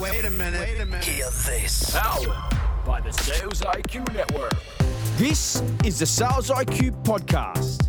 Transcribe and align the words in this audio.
Wait 0.00 0.24
a 0.24 0.30
minute. 0.30 0.60
Wait 0.60 0.80
a 0.80 0.86
minute. 0.86 1.04
Hear 1.04 1.30
this. 1.46 1.94
Powered 1.94 2.28
by 2.84 3.00
the 3.00 3.12
Sales 3.12 3.60
IQ 3.60 4.12
Network. 4.12 4.52
This 5.16 5.62
is 5.84 6.00
the 6.00 6.06
Sales 6.06 6.50
IQ 6.50 7.00
Podcast. 7.04 7.80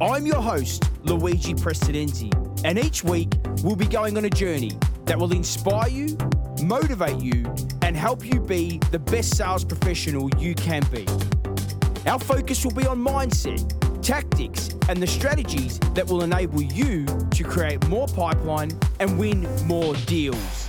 I'm 0.00 0.26
your 0.26 0.42
host, 0.42 0.90
Luigi 1.04 1.54
Prestinenzi, 1.54 2.32
and 2.64 2.78
each 2.78 3.04
week 3.04 3.32
we'll 3.62 3.76
be 3.76 3.86
going 3.86 4.16
on 4.16 4.24
a 4.24 4.30
journey 4.30 4.76
that 5.04 5.16
will 5.16 5.32
inspire 5.32 5.88
you, 5.88 6.18
motivate 6.64 7.20
you, 7.20 7.44
and 7.82 7.96
help 7.96 8.26
you 8.26 8.40
be 8.40 8.78
the 8.90 8.98
best 8.98 9.36
sales 9.36 9.64
professional 9.64 10.28
you 10.38 10.52
can 10.54 10.82
be. 10.90 11.06
Our 12.08 12.18
focus 12.18 12.64
will 12.64 12.74
be 12.74 12.88
on 12.88 12.98
mindset, 12.98 14.02
tactics, 14.02 14.70
and 14.88 15.00
the 15.00 15.06
strategies 15.06 15.78
that 15.94 16.08
will 16.08 16.24
enable 16.24 16.62
you 16.62 17.06
to 17.06 17.44
create 17.44 17.86
more 17.86 18.08
pipeline 18.08 18.72
and 18.98 19.16
win 19.16 19.46
more 19.66 19.94
deals. 20.06 20.65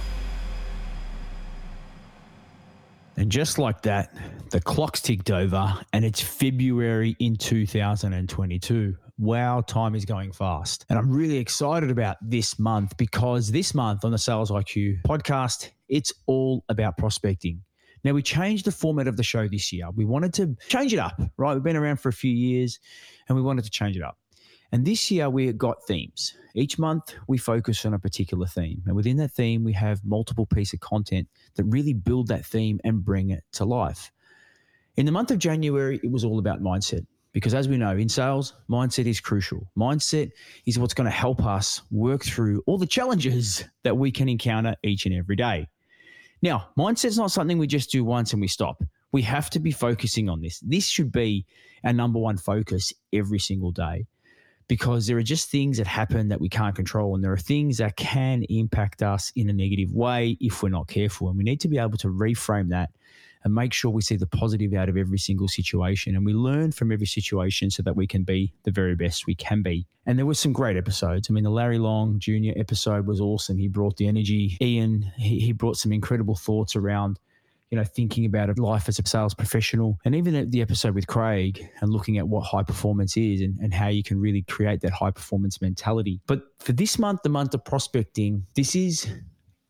And 3.28 3.32
just 3.34 3.60
like 3.60 3.82
that, 3.82 4.16
the 4.52 4.62
clock's 4.62 5.02
ticked 5.02 5.32
over 5.32 5.78
and 5.92 6.06
it's 6.06 6.22
February 6.22 7.14
in 7.20 7.36
2022. 7.36 8.96
Wow, 9.18 9.60
time 9.60 9.96
is 9.96 10.06
going 10.06 10.32
fast. 10.32 10.86
And 10.90 10.98
I'm 10.98 11.12
really 11.12 11.36
excited 11.36 11.92
about 11.92 12.16
this 12.22 12.58
month 12.58 12.96
because 12.96 13.52
this 13.52 13.76
month 13.76 14.06
on 14.06 14.12
the 14.12 14.18
Sales 14.18 14.50
IQ 14.50 15.02
podcast, 15.02 15.72
it's 15.90 16.14
all 16.28 16.64
about 16.70 16.96
prospecting. 16.96 17.62
Now, 18.06 18.14
we 18.14 18.22
changed 18.22 18.64
the 18.64 18.72
format 18.72 19.10
of 19.10 19.18
the 19.18 19.24
show 19.24 19.46
this 19.46 19.74
year. 19.74 19.90
We 19.94 20.06
wanted 20.06 20.34
to 20.36 20.56
change 20.70 20.94
it 20.94 21.00
up, 21.00 21.20
right? 21.36 21.54
We've 21.54 21.62
been 21.62 21.76
around 21.76 21.98
for 21.98 22.08
a 22.08 22.14
few 22.14 22.32
years 22.32 22.80
and 23.28 23.36
we 23.36 23.42
wanted 23.42 23.66
to 23.66 23.72
change 23.72 23.98
it 23.98 24.04
up. 24.04 24.18
And 24.72 24.86
this 24.86 25.10
year 25.10 25.30
we 25.30 25.52
got 25.54 25.84
themes. 25.88 26.36
Each 26.54 26.78
month 26.78 27.16
we 27.28 27.38
focus 27.38 27.86
on 27.86 27.94
a 27.94 28.00
particular 28.00 28.48
theme. 28.48 28.82
And 28.86 28.96
within 28.96 29.18
that 29.18 29.32
theme, 29.32 29.64
we 29.64 29.74
have 29.74 30.04
multiple 30.04 30.46
pieces 30.46 30.74
of 30.74 30.80
content 30.82 31.28
that 31.56 31.64
really 31.66 31.94
build 31.94 32.28
that 32.28 32.46
theme 32.46 32.80
and 32.84 33.04
bring 33.04 33.30
it 33.30 33.44
to 33.54 33.66
life. 33.66 34.12
In 34.96 35.06
the 35.06 35.12
month 35.12 35.32
of 35.32 35.40
January, 35.40 36.00
it 36.04 36.12
was 36.12 36.26
all 36.26 36.40
about 36.40 36.62
mindset. 36.62 37.06
Because 37.32 37.54
as 37.54 37.68
we 37.68 37.78
know, 37.78 37.96
in 37.96 38.10
sales, 38.10 38.54
mindset 38.68 39.06
is 39.06 39.20
crucial. 39.20 39.68
Mindset 39.78 40.32
is 40.66 40.80
what's 40.80 40.96
going 40.96 41.06
to 41.06 41.12
help 41.12 41.46
us 41.46 41.82
work 41.92 42.24
through 42.24 42.64
all 42.66 42.80
the 42.80 42.88
challenges 42.88 43.64
that 43.84 43.96
we 43.96 44.12
can 44.12 44.28
encounter 44.28 44.76
each 44.84 45.06
and 45.06 45.14
every 45.14 45.36
day. 45.36 45.68
Now, 46.42 46.70
mindset's 46.78 47.18
not 47.18 47.32
something 47.32 47.60
we 47.60 47.68
just 47.68 47.92
do 47.92 48.04
once 48.04 48.34
and 48.34 48.42
we 48.42 48.48
stop. 48.48 48.84
We 49.12 49.22
have 49.22 49.50
to 49.52 49.60
be 49.60 49.72
focusing 49.72 50.30
on 50.30 50.42
this. 50.42 50.60
This 50.62 50.88
should 50.88 51.12
be 51.12 51.46
our 51.84 51.94
number 51.94 52.20
one 52.20 52.38
focus 52.38 52.92
every 53.14 53.40
single 53.40 53.72
day 53.72 54.08
because 54.68 55.08
there 55.08 55.18
are 55.18 55.24
just 55.24 55.50
things 55.50 55.78
that 55.78 55.88
happen 55.88 56.28
that 56.30 56.42
we 56.42 56.50
can't 56.50 56.76
control. 56.76 57.16
And 57.16 57.24
there 57.24 57.32
are 57.32 57.38
things 57.38 57.78
that 57.78 57.96
can 57.96 58.44
impact 58.44 59.02
us 59.02 59.32
in 59.36 59.50
a 59.50 59.54
negative 59.54 59.92
way 59.92 60.38
if 60.42 60.62
we're 60.62 60.70
not 60.70 60.88
careful. 60.88 61.30
And 61.30 61.38
we 61.38 61.44
need 61.44 61.62
to 61.62 61.68
be 61.68 61.78
able 61.78 61.98
to 61.98 62.08
reframe 62.08 62.70
that 62.70 62.90
and 63.44 63.54
make 63.54 63.72
sure 63.72 63.92
we 63.92 64.02
see 64.02 64.18
the 64.18 64.28
positive 64.28 64.74
out 64.74 64.90
of 64.90 64.98
every 64.98 65.18
single 65.18 65.48
situation 65.48 66.16
and 66.16 66.26
we 66.26 66.34
learn 66.34 66.72
from 66.72 66.92
every 66.92 67.06
situation 67.06 67.70
so 67.70 67.82
that 67.84 67.96
we 67.96 68.06
can 68.06 68.24
be 68.24 68.52
the 68.64 68.72
very 68.72 68.96
best 68.96 69.26
we 69.26 69.36
can 69.36 69.62
be. 69.62 69.88
And 70.06 70.18
there 70.18 70.26
were 70.26 70.34
some 70.34 70.54
great 70.54 70.76
episodes. 70.76 71.30
I 71.30 71.34
mean, 71.34 71.44
the 71.44 71.50
Larry 71.50 71.78
Long 71.78 72.20
Jr. 72.20 72.52
episode 72.58 73.08
was 73.08 73.22
awesome. 73.22 73.58
He 73.58 73.68
brought 73.68 73.98
the 73.98 74.08
energy. 74.08 74.58
Ian, 74.62 75.12
he, 75.16 75.40
he 75.40 75.52
brought 75.54 75.78
some 75.78 75.94
incredible 75.94 76.36
thoughts 76.36 76.76
around 76.76 77.20
you 77.70 77.78
know, 77.78 77.84
thinking 77.84 78.26
about 78.26 78.58
life 78.58 78.88
as 78.88 79.00
a 79.00 79.08
sales 79.08 79.34
professional, 79.34 80.00
and 80.06 80.16
even 80.16 80.50
the 80.50 80.62
episode 80.62 80.96
with 80.96 81.08
Craig 81.08 81.68
and 81.82 81.92
looking 81.92 82.18
at 82.18 82.28
what 82.28 82.42
high 82.46 82.64
performance 82.64 83.18
is 83.18 83.42
and, 83.42 83.58
and 83.60 83.74
how 83.74 83.88
you 83.88 84.04
can 84.04 84.20
really 84.20 84.44
create 84.44 84.82
that 84.82 84.92
high 84.92 85.12
performance 85.12 85.62
mentality. 85.62 86.22
But 86.28 86.44
for 86.60 86.72
this 86.72 86.98
month, 86.98 87.22
the 87.24 87.30
month 87.30 87.54
of 87.54 87.66
prospecting, 87.66 88.46
this 88.56 88.76
is 88.76 89.08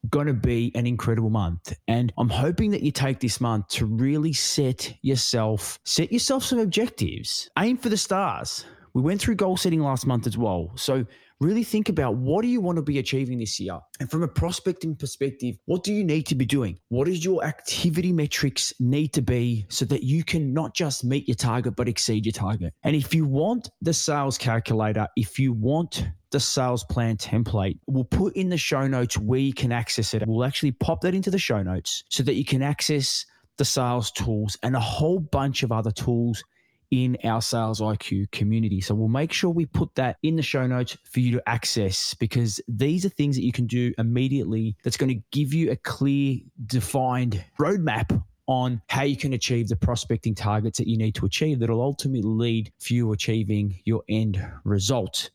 going 0.09 0.27
to 0.27 0.33
be 0.33 0.71
an 0.75 0.85
incredible 0.85 1.29
month. 1.29 1.73
And 1.87 2.13
I'm 2.17 2.29
hoping 2.29 2.71
that 2.71 2.81
you 2.81 2.91
take 2.91 3.19
this 3.19 3.41
month 3.41 3.67
to 3.69 3.85
really 3.85 4.33
set 4.33 4.93
yourself, 5.01 5.79
set 5.83 6.11
yourself 6.11 6.43
some 6.43 6.59
objectives, 6.59 7.49
aim 7.57 7.77
for 7.77 7.89
the 7.89 7.97
stars. 7.97 8.65
We 8.93 9.01
went 9.01 9.21
through 9.21 9.35
goal 9.35 9.57
setting 9.57 9.81
last 9.81 10.07
month 10.07 10.27
as 10.27 10.37
well. 10.37 10.71
So 10.75 11.05
really 11.39 11.63
think 11.63 11.89
about 11.89 12.15
what 12.15 12.41
do 12.41 12.47
you 12.47 12.61
want 12.61 12.77
to 12.77 12.81
be 12.81 12.99
achieving 12.99 13.39
this 13.39 13.59
year? 13.59 13.79
And 13.99 14.09
from 14.09 14.23
a 14.23 14.27
prospecting 14.27 14.95
perspective, 14.95 15.57
what 15.65 15.83
do 15.83 15.93
you 15.93 16.03
need 16.03 16.25
to 16.27 16.35
be 16.35 16.45
doing? 16.45 16.79
What 16.89 17.05
does 17.07 17.23
your 17.23 17.43
activity 17.43 18.11
metrics 18.11 18.73
need 18.79 19.13
to 19.13 19.21
be 19.21 19.65
so 19.69 19.85
that 19.85 20.03
you 20.03 20.23
can 20.23 20.53
not 20.53 20.73
just 20.73 21.03
meet 21.03 21.27
your 21.27 21.35
target, 21.35 21.75
but 21.75 21.87
exceed 21.87 22.25
your 22.25 22.33
target? 22.33 22.73
And 22.83 22.95
if 22.95 23.13
you 23.13 23.25
want 23.25 23.69
the 23.81 23.93
sales 23.93 24.37
calculator, 24.37 25.07
if 25.15 25.39
you 25.39 25.53
want 25.53 26.07
the 26.31 26.39
sales 26.39 26.83
plan 26.83 27.17
template, 27.17 27.79
we'll 27.87 28.03
put 28.03 28.35
in 28.35 28.49
the 28.49 28.57
show 28.57 28.87
notes 28.87 29.17
where 29.17 29.39
you 29.39 29.53
can 29.53 29.71
access 29.71 30.13
it. 30.13 30.23
We'll 30.27 30.45
actually 30.45 30.71
pop 30.71 31.01
that 31.01 31.15
into 31.15 31.31
the 31.31 31.39
show 31.39 31.61
notes 31.63 32.03
so 32.09 32.23
that 32.23 32.35
you 32.35 32.45
can 32.45 32.61
access 32.61 33.25
the 33.57 33.65
sales 33.65 34.11
tools 34.11 34.57
and 34.63 34.75
a 34.75 34.79
whole 34.79 35.19
bunch 35.19 35.63
of 35.63 35.71
other 35.71 35.91
tools 35.91 36.43
in 36.91 37.17
our 37.23 37.41
Sales 37.41 37.81
IQ 37.81 38.31
community. 38.31 38.81
So 38.81 38.95
we'll 38.95 39.07
make 39.07 39.31
sure 39.33 39.49
we 39.49 39.65
put 39.65 39.93
that 39.95 40.17
in 40.23 40.35
the 40.35 40.41
show 40.41 40.65
notes 40.67 40.97
for 41.03 41.19
you 41.19 41.31
to 41.31 41.49
access 41.49 42.13
because 42.13 42.61
these 42.67 43.05
are 43.05 43.09
things 43.09 43.35
that 43.35 43.43
you 43.43 43.51
can 43.51 43.67
do 43.67 43.93
immediately 43.97 44.75
that's 44.83 44.97
going 44.97 45.13
to 45.13 45.21
give 45.31 45.53
you 45.53 45.71
a 45.71 45.75
clear, 45.75 46.39
defined 46.65 47.43
roadmap 47.59 48.21
on 48.47 48.81
how 48.87 49.03
you 49.03 49.17
can 49.17 49.33
achieve 49.33 49.67
the 49.67 49.75
prospecting 49.75 50.33
targets 50.33 50.77
that 50.77 50.87
you 50.87 50.97
need 50.97 51.13
to 51.15 51.25
achieve 51.25 51.59
that'll 51.59 51.81
ultimately 51.81 52.21
lead 52.21 52.71
for 52.79 52.93
you 52.93 53.11
achieving 53.11 53.77
your 53.83 54.03
end 54.07 54.41
result. 54.63 55.29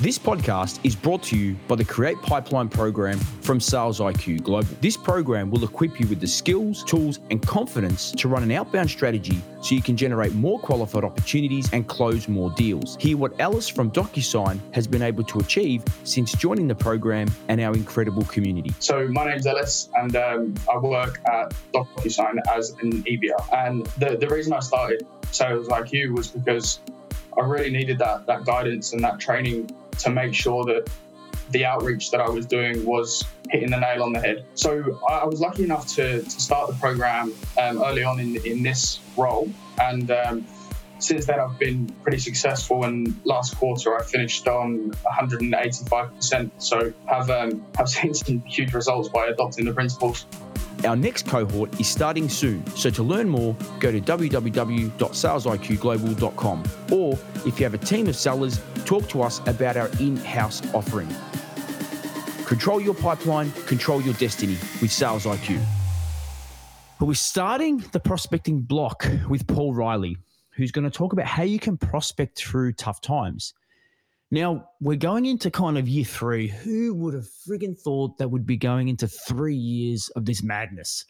This 0.00 0.18
podcast 0.18 0.80
is 0.82 0.96
brought 0.96 1.22
to 1.24 1.38
you 1.38 1.54
by 1.68 1.76
the 1.76 1.84
Create 1.84 2.20
Pipeline 2.20 2.68
program 2.68 3.16
from 3.16 3.60
Sales 3.60 4.00
IQ 4.00 4.42
Global. 4.42 4.68
This 4.80 4.96
program 4.96 5.50
will 5.50 5.62
equip 5.62 6.00
you 6.00 6.08
with 6.08 6.20
the 6.20 6.26
skills, 6.26 6.82
tools, 6.82 7.20
and 7.30 7.40
confidence 7.40 8.10
to 8.12 8.26
run 8.26 8.42
an 8.42 8.50
outbound 8.50 8.90
strategy 8.90 9.40
so 9.62 9.74
you 9.74 9.80
can 9.80 9.96
generate 9.96 10.34
more 10.34 10.58
qualified 10.58 11.04
opportunities 11.04 11.72
and 11.72 11.86
close 11.86 12.26
more 12.26 12.50
deals. 12.50 12.96
Hear 13.00 13.16
what 13.16 13.34
Ellis 13.38 13.68
from 13.68 13.92
DocuSign 13.92 14.58
has 14.72 14.88
been 14.88 15.00
able 15.00 15.22
to 15.24 15.38
achieve 15.38 15.84
since 16.02 16.32
joining 16.32 16.66
the 16.66 16.74
program 16.74 17.28
and 17.48 17.60
our 17.60 17.72
incredible 17.72 18.24
community. 18.24 18.74
So, 18.80 19.06
my 19.06 19.30
name's 19.30 19.46
Ellis, 19.46 19.90
and 19.94 20.16
um, 20.16 20.54
I 20.70 20.76
work 20.76 21.20
at 21.28 21.54
DocuSign 21.72 22.40
as 22.52 22.70
an 22.82 23.04
EBR. 23.04 23.52
And 23.52 23.86
the, 23.98 24.16
the 24.18 24.26
reason 24.28 24.54
I 24.54 24.60
started 24.60 25.06
Sales 25.30 25.68
IQ 25.68 26.16
was 26.16 26.28
because 26.28 26.80
I 27.36 27.42
really 27.42 27.70
needed 27.70 27.98
that 27.98 28.26
that 28.26 28.44
guidance 28.44 28.92
and 28.92 29.02
that 29.02 29.18
training 29.18 29.70
to 29.98 30.10
make 30.10 30.34
sure 30.34 30.64
that 30.64 30.88
the 31.50 31.64
outreach 31.64 32.10
that 32.10 32.20
I 32.20 32.28
was 32.28 32.46
doing 32.46 32.84
was 32.84 33.24
hitting 33.50 33.70
the 33.70 33.78
nail 33.78 34.02
on 34.02 34.12
the 34.12 34.20
head. 34.20 34.44
So 34.54 35.00
I 35.08 35.24
was 35.24 35.40
lucky 35.40 35.64
enough 35.64 35.86
to, 35.94 36.22
to 36.22 36.30
start 36.30 36.68
the 36.68 36.74
program 36.74 37.32
um, 37.60 37.82
early 37.82 38.02
on 38.02 38.18
in, 38.18 38.36
in 38.46 38.62
this 38.62 39.00
role. 39.16 39.50
And 39.80 40.10
um, 40.10 40.46
since 40.98 41.26
then, 41.26 41.38
I've 41.38 41.58
been 41.58 41.86
pretty 42.02 42.18
successful. 42.18 42.84
And 42.84 43.14
last 43.24 43.56
quarter, 43.56 43.96
I 43.96 44.02
finished 44.02 44.48
on 44.48 44.90
185%. 44.90 46.50
So 46.58 46.92
have 47.06 47.30
um, 47.30 47.64
have 47.76 47.88
seen 47.96 48.14
some 48.14 48.40
huge 48.40 48.72
results 48.72 49.08
by 49.08 49.26
adopting 49.26 49.64
the 49.64 49.72
principles. 49.72 50.26
Our 50.84 50.96
next 50.96 51.26
cohort 51.26 51.80
is 51.80 51.88
starting 51.88 52.28
soon, 52.28 52.64
so 52.76 52.90
to 52.90 53.02
learn 53.02 53.28
more, 53.28 53.56
go 53.80 53.90
to 53.90 54.00
www.salesiqglobal.com. 54.00 56.64
Or 56.92 57.18
if 57.46 57.58
you 57.58 57.64
have 57.64 57.74
a 57.74 57.78
team 57.78 58.06
of 58.08 58.16
sellers, 58.16 58.60
talk 58.84 59.08
to 59.08 59.22
us 59.22 59.40
about 59.46 59.78
our 59.78 59.88
in 59.98 60.18
house 60.18 60.62
offering. 60.74 61.08
Control 62.44 62.78
your 62.80 62.94
pipeline, 62.94 63.50
control 63.66 64.00
your 64.02 64.14
destiny 64.14 64.56
with 64.82 64.92
Sales 64.92 65.24
IQ. 65.24 65.64
But 67.00 67.06
we're 67.06 67.14
starting 67.14 67.78
the 67.92 68.00
prospecting 68.00 68.60
block 68.60 69.08
with 69.28 69.46
Paul 69.46 69.72
Reilly, 69.72 70.18
who's 70.50 70.70
going 70.70 70.84
to 70.84 70.90
talk 70.90 71.14
about 71.14 71.26
how 71.26 71.44
you 71.44 71.58
can 71.58 71.78
prospect 71.78 72.36
through 72.38 72.74
tough 72.74 73.00
times. 73.00 73.54
Now, 74.34 74.68
we're 74.80 74.96
going 74.96 75.26
into 75.26 75.48
kind 75.48 75.78
of 75.78 75.86
year 75.86 76.04
three. 76.04 76.48
Who 76.48 76.92
would 76.94 77.14
have 77.14 77.28
friggin' 77.48 77.78
thought 77.78 78.18
that 78.18 78.32
would 78.32 78.44
be 78.44 78.56
going 78.56 78.88
into 78.88 79.06
three 79.06 79.54
years 79.54 80.08
of 80.16 80.24
this 80.24 80.42
madness? 80.42 81.04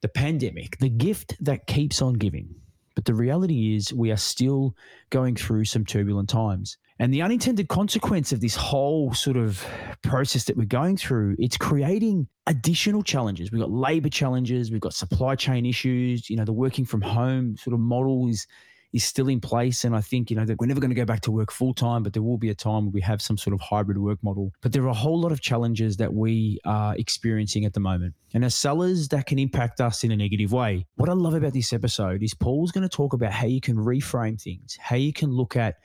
The 0.00 0.08
pandemic, 0.08 0.76
the 0.78 0.88
gift 0.88 1.36
that 1.38 1.68
keeps 1.68 2.02
on 2.02 2.14
giving. 2.14 2.52
But 2.96 3.04
the 3.04 3.14
reality 3.14 3.76
is, 3.76 3.92
we 3.92 4.10
are 4.10 4.16
still 4.16 4.74
going 5.10 5.36
through 5.36 5.66
some 5.66 5.84
turbulent 5.84 6.28
times. 6.30 6.78
And 6.98 7.14
the 7.14 7.22
unintended 7.22 7.68
consequence 7.68 8.32
of 8.32 8.40
this 8.40 8.56
whole 8.56 9.14
sort 9.14 9.36
of 9.36 9.64
process 10.02 10.42
that 10.46 10.56
we're 10.56 10.64
going 10.64 10.96
through, 10.96 11.36
it's 11.38 11.56
creating 11.56 12.26
additional 12.48 13.04
challenges. 13.04 13.52
We've 13.52 13.60
got 13.60 13.70
labor 13.70 14.08
challenges, 14.08 14.72
we've 14.72 14.80
got 14.80 14.94
supply 14.94 15.36
chain 15.36 15.64
issues, 15.64 16.28
you 16.28 16.34
know, 16.34 16.44
the 16.44 16.52
working 16.52 16.86
from 16.86 17.02
home 17.02 17.56
sort 17.56 17.74
of 17.74 17.78
model 17.78 18.26
is 18.26 18.48
is 18.92 19.04
still 19.04 19.28
in 19.28 19.40
place. 19.40 19.84
And 19.84 19.96
I 19.96 20.00
think, 20.00 20.30
you 20.30 20.36
know, 20.36 20.44
that 20.44 20.58
we're 20.60 20.66
never 20.66 20.80
going 20.80 20.90
to 20.90 20.96
go 20.96 21.04
back 21.04 21.20
to 21.22 21.30
work 21.30 21.50
full 21.50 21.74
time, 21.74 22.02
but 22.02 22.12
there 22.12 22.22
will 22.22 22.38
be 22.38 22.50
a 22.50 22.54
time 22.54 22.86
where 22.86 22.92
we 22.92 23.00
have 23.00 23.22
some 23.22 23.38
sort 23.38 23.54
of 23.54 23.60
hybrid 23.60 23.98
work 23.98 24.18
model. 24.22 24.52
But 24.60 24.72
there 24.72 24.82
are 24.82 24.88
a 24.88 24.94
whole 24.94 25.20
lot 25.20 25.32
of 25.32 25.40
challenges 25.40 25.96
that 25.96 26.12
we 26.12 26.58
are 26.64 26.94
experiencing 26.96 27.64
at 27.64 27.72
the 27.72 27.80
moment. 27.80 28.14
And 28.34 28.44
as 28.44 28.54
sellers, 28.54 29.08
that 29.08 29.26
can 29.26 29.38
impact 29.38 29.80
us 29.80 30.04
in 30.04 30.10
a 30.10 30.16
negative 30.16 30.52
way. 30.52 30.86
What 30.96 31.08
I 31.08 31.12
love 31.12 31.34
about 31.34 31.52
this 31.52 31.72
episode 31.72 32.22
is 32.22 32.34
Paul's 32.34 32.72
going 32.72 32.88
to 32.88 32.94
talk 32.94 33.12
about 33.12 33.32
how 33.32 33.46
you 33.46 33.60
can 33.60 33.76
reframe 33.76 34.40
things, 34.40 34.76
how 34.80 34.96
you 34.96 35.12
can 35.12 35.30
look 35.30 35.56
at 35.56 35.76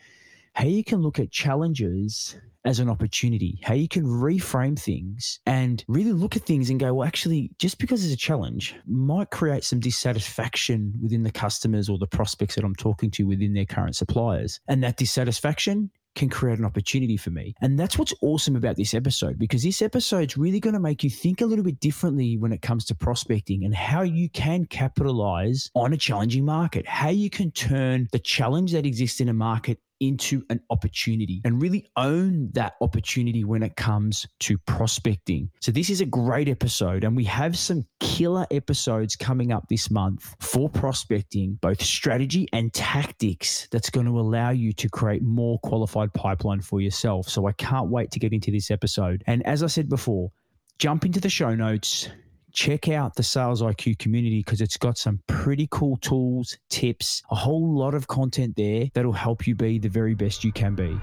how 0.54 0.66
you 0.66 0.84
can 0.84 1.04
look 1.04 1.20
at 1.20 1.30
challenges 1.30 2.36
as 2.68 2.80
an 2.80 2.90
opportunity, 2.90 3.60
how 3.64 3.74
you 3.74 3.88
can 3.88 4.04
reframe 4.04 4.78
things 4.78 5.40
and 5.46 5.86
really 5.88 6.12
look 6.12 6.36
at 6.36 6.42
things 6.42 6.70
and 6.70 6.82
go, 6.82 6.94
well, 6.94 7.08
actually, 7.08 7.50
just 7.60 7.80
because 7.80 8.04
it's 8.04 8.14
a 8.14 8.18
challenge 8.18 8.76
might 8.86 9.30
create 9.32 9.64
some 9.64 9.80
dissatisfaction 9.80 10.94
within 11.02 11.24
the 11.24 11.32
customers 11.32 11.88
or 11.88 11.98
the 11.98 12.06
prospects 12.06 12.56
that 12.56 12.66
I'm 12.66 12.76
talking 12.76 13.10
to 13.12 13.24
within 13.24 13.54
their 13.54 13.66
current 13.66 13.96
suppliers. 13.96 14.60
And 14.68 14.84
that 14.84 14.98
dissatisfaction 14.98 15.92
can 16.18 16.30
create 16.30 16.60
an 16.60 16.66
opportunity 16.66 17.16
for 17.16 17.30
me. 17.30 17.54
And 17.62 17.80
that's 17.80 17.98
what's 17.98 18.14
awesome 18.22 18.56
about 18.56 18.76
this 18.76 18.94
episode 18.94 19.38
because 19.38 19.64
this 19.64 19.82
episode's 19.82 20.36
really 20.36 20.60
going 20.60 20.74
to 20.74 20.80
make 20.80 21.04
you 21.04 21.10
think 21.10 21.40
a 21.40 21.46
little 21.46 21.64
bit 21.64 21.80
differently 21.80 22.38
when 22.38 22.52
it 22.52 22.62
comes 22.62 22.84
to 22.86 22.96
prospecting 22.96 23.64
and 23.64 23.74
how 23.74 24.02
you 24.02 24.28
can 24.30 24.66
capitalize 24.66 25.70
on 25.76 25.94
a 25.94 25.98
challenging 25.98 26.44
market, 26.44 26.86
how 26.88 27.10
you 27.10 27.30
can 27.30 27.52
turn 27.52 28.08
the 28.12 28.20
challenge 28.20 28.74
that 28.74 28.86
exists 28.86 29.22
in 29.22 29.30
a 29.30 29.34
market 29.34 29.80
into 30.00 30.44
an 30.50 30.60
opportunity 30.70 31.42
and 31.46 31.62
really 31.62 31.90
own 31.96 32.50
that 32.54 32.76
opportunity 32.82 33.44
when 33.44 33.64
it 33.64 33.76
comes 33.76 34.26
to 34.40 34.58
prospecting. 34.60 35.50
So, 35.62 35.72
this 35.72 35.90
is 35.90 36.02
a 36.02 36.06
great 36.06 36.48
episode, 36.48 37.04
and 37.04 37.16
we 37.16 37.24
have 37.26 37.58
some 37.58 37.86
killer 38.00 38.46
episodes 38.52 39.16
coming 39.16 39.52
up 39.52 39.68
this 39.70 39.90
month 39.90 40.36
for 40.40 40.70
prospecting, 40.70 41.58
both 41.62 41.82
strategy 41.82 42.48
and 42.54 42.74
tactics 42.74 43.68
that's 43.72 43.90
going 43.90 44.06
to 44.06 44.20
allow 44.20 44.50
you 44.50 44.74
to 44.74 44.90
create 44.90 45.22
more 45.24 45.60
qualified 45.60 46.14
pipeline 46.14 46.62
for 46.62 46.82
yourself. 46.82 47.28
So, 47.30 47.48
I 47.48 47.52
can't 47.54 47.90
wait 47.90 48.12
to 48.12 48.20
get 48.20 48.34
into 48.34 48.52
this 48.52 48.72
episode. 48.72 49.24
And 49.28 49.46
as 49.46 49.64
I 49.64 49.68
said 49.68 49.90
before, 49.90 50.32
jump 50.80 51.06
into 51.06 51.20
the 51.20 51.30
show 51.30 51.56
notes 51.56 52.10
check 52.58 52.90
out 52.90 53.14
the 53.14 53.22
Sales 53.22 53.62
IQ 53.62 54.00
community 54.00 54.40
because 54.40 54.62
it's 54.62 54.78
got 54.78 54.98
some 54.98 55.22
pretty 55.28 55.68
cool 55.70 55.96
tools, 55.98 56.58
tips, 56.70 57.22
a 57.30 57.36
whole 57.36 57.72
lot 57.72 57.94
of 57.94 58.08
content 58.08 58.56
there 58.56 58.88
that'll 58.96 59.14
help 59.14 59.46
you 59.46 59.54
be 59.54 59.78
the 59.78 59.88
very 59.88 60.16
best 60.16 60.44
you 60.44 60.52
can 60.52 60.74
be. 60.74 61.00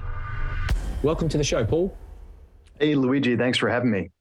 Welcome 1.01 1.29
to 1.29 1.37
the 1.37 1.45
show, 1.45 1.63
Paul. 1.63 1.95
Hey, 2.77 2.93
Luigi. 2.93 3.37
Thanks 3.37 3.57
for 3.57 3.69
having 3.69 3.89
me. 3.89 4.11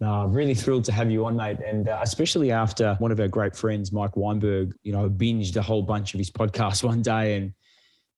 Uh, 0.00 0.26
really 0.28 0.54
thrilled 0.54 0.84
to 0.84 0.92
have 0.92 1.10
you 1.10 1.26
on, 1.26 1.34
mate. 1.34 1.58
And 1.58 1.88
uh, 1.88 1.98
especially 2.02 2.52
after 2.52 2.94
one 3.00 3.10
of 3.10 3.18
our 3.18 3.26
great 3.26 3.56
friends, 3.56 3.90
Mike 3.90 4.16
Weinberg, 4.16 4.72
you 4.84 4.92
know, 4.92 5.10
binged 5.10 5.56
a 5.56 5.62
whole 5.62 5.82
bunch 5.82 6.14
of 6.14 6.18
his 6.18 6.30
podcasts 6.30 6.84
one 6.84 7.02
day 7.02 7.34
and 7.34 7.52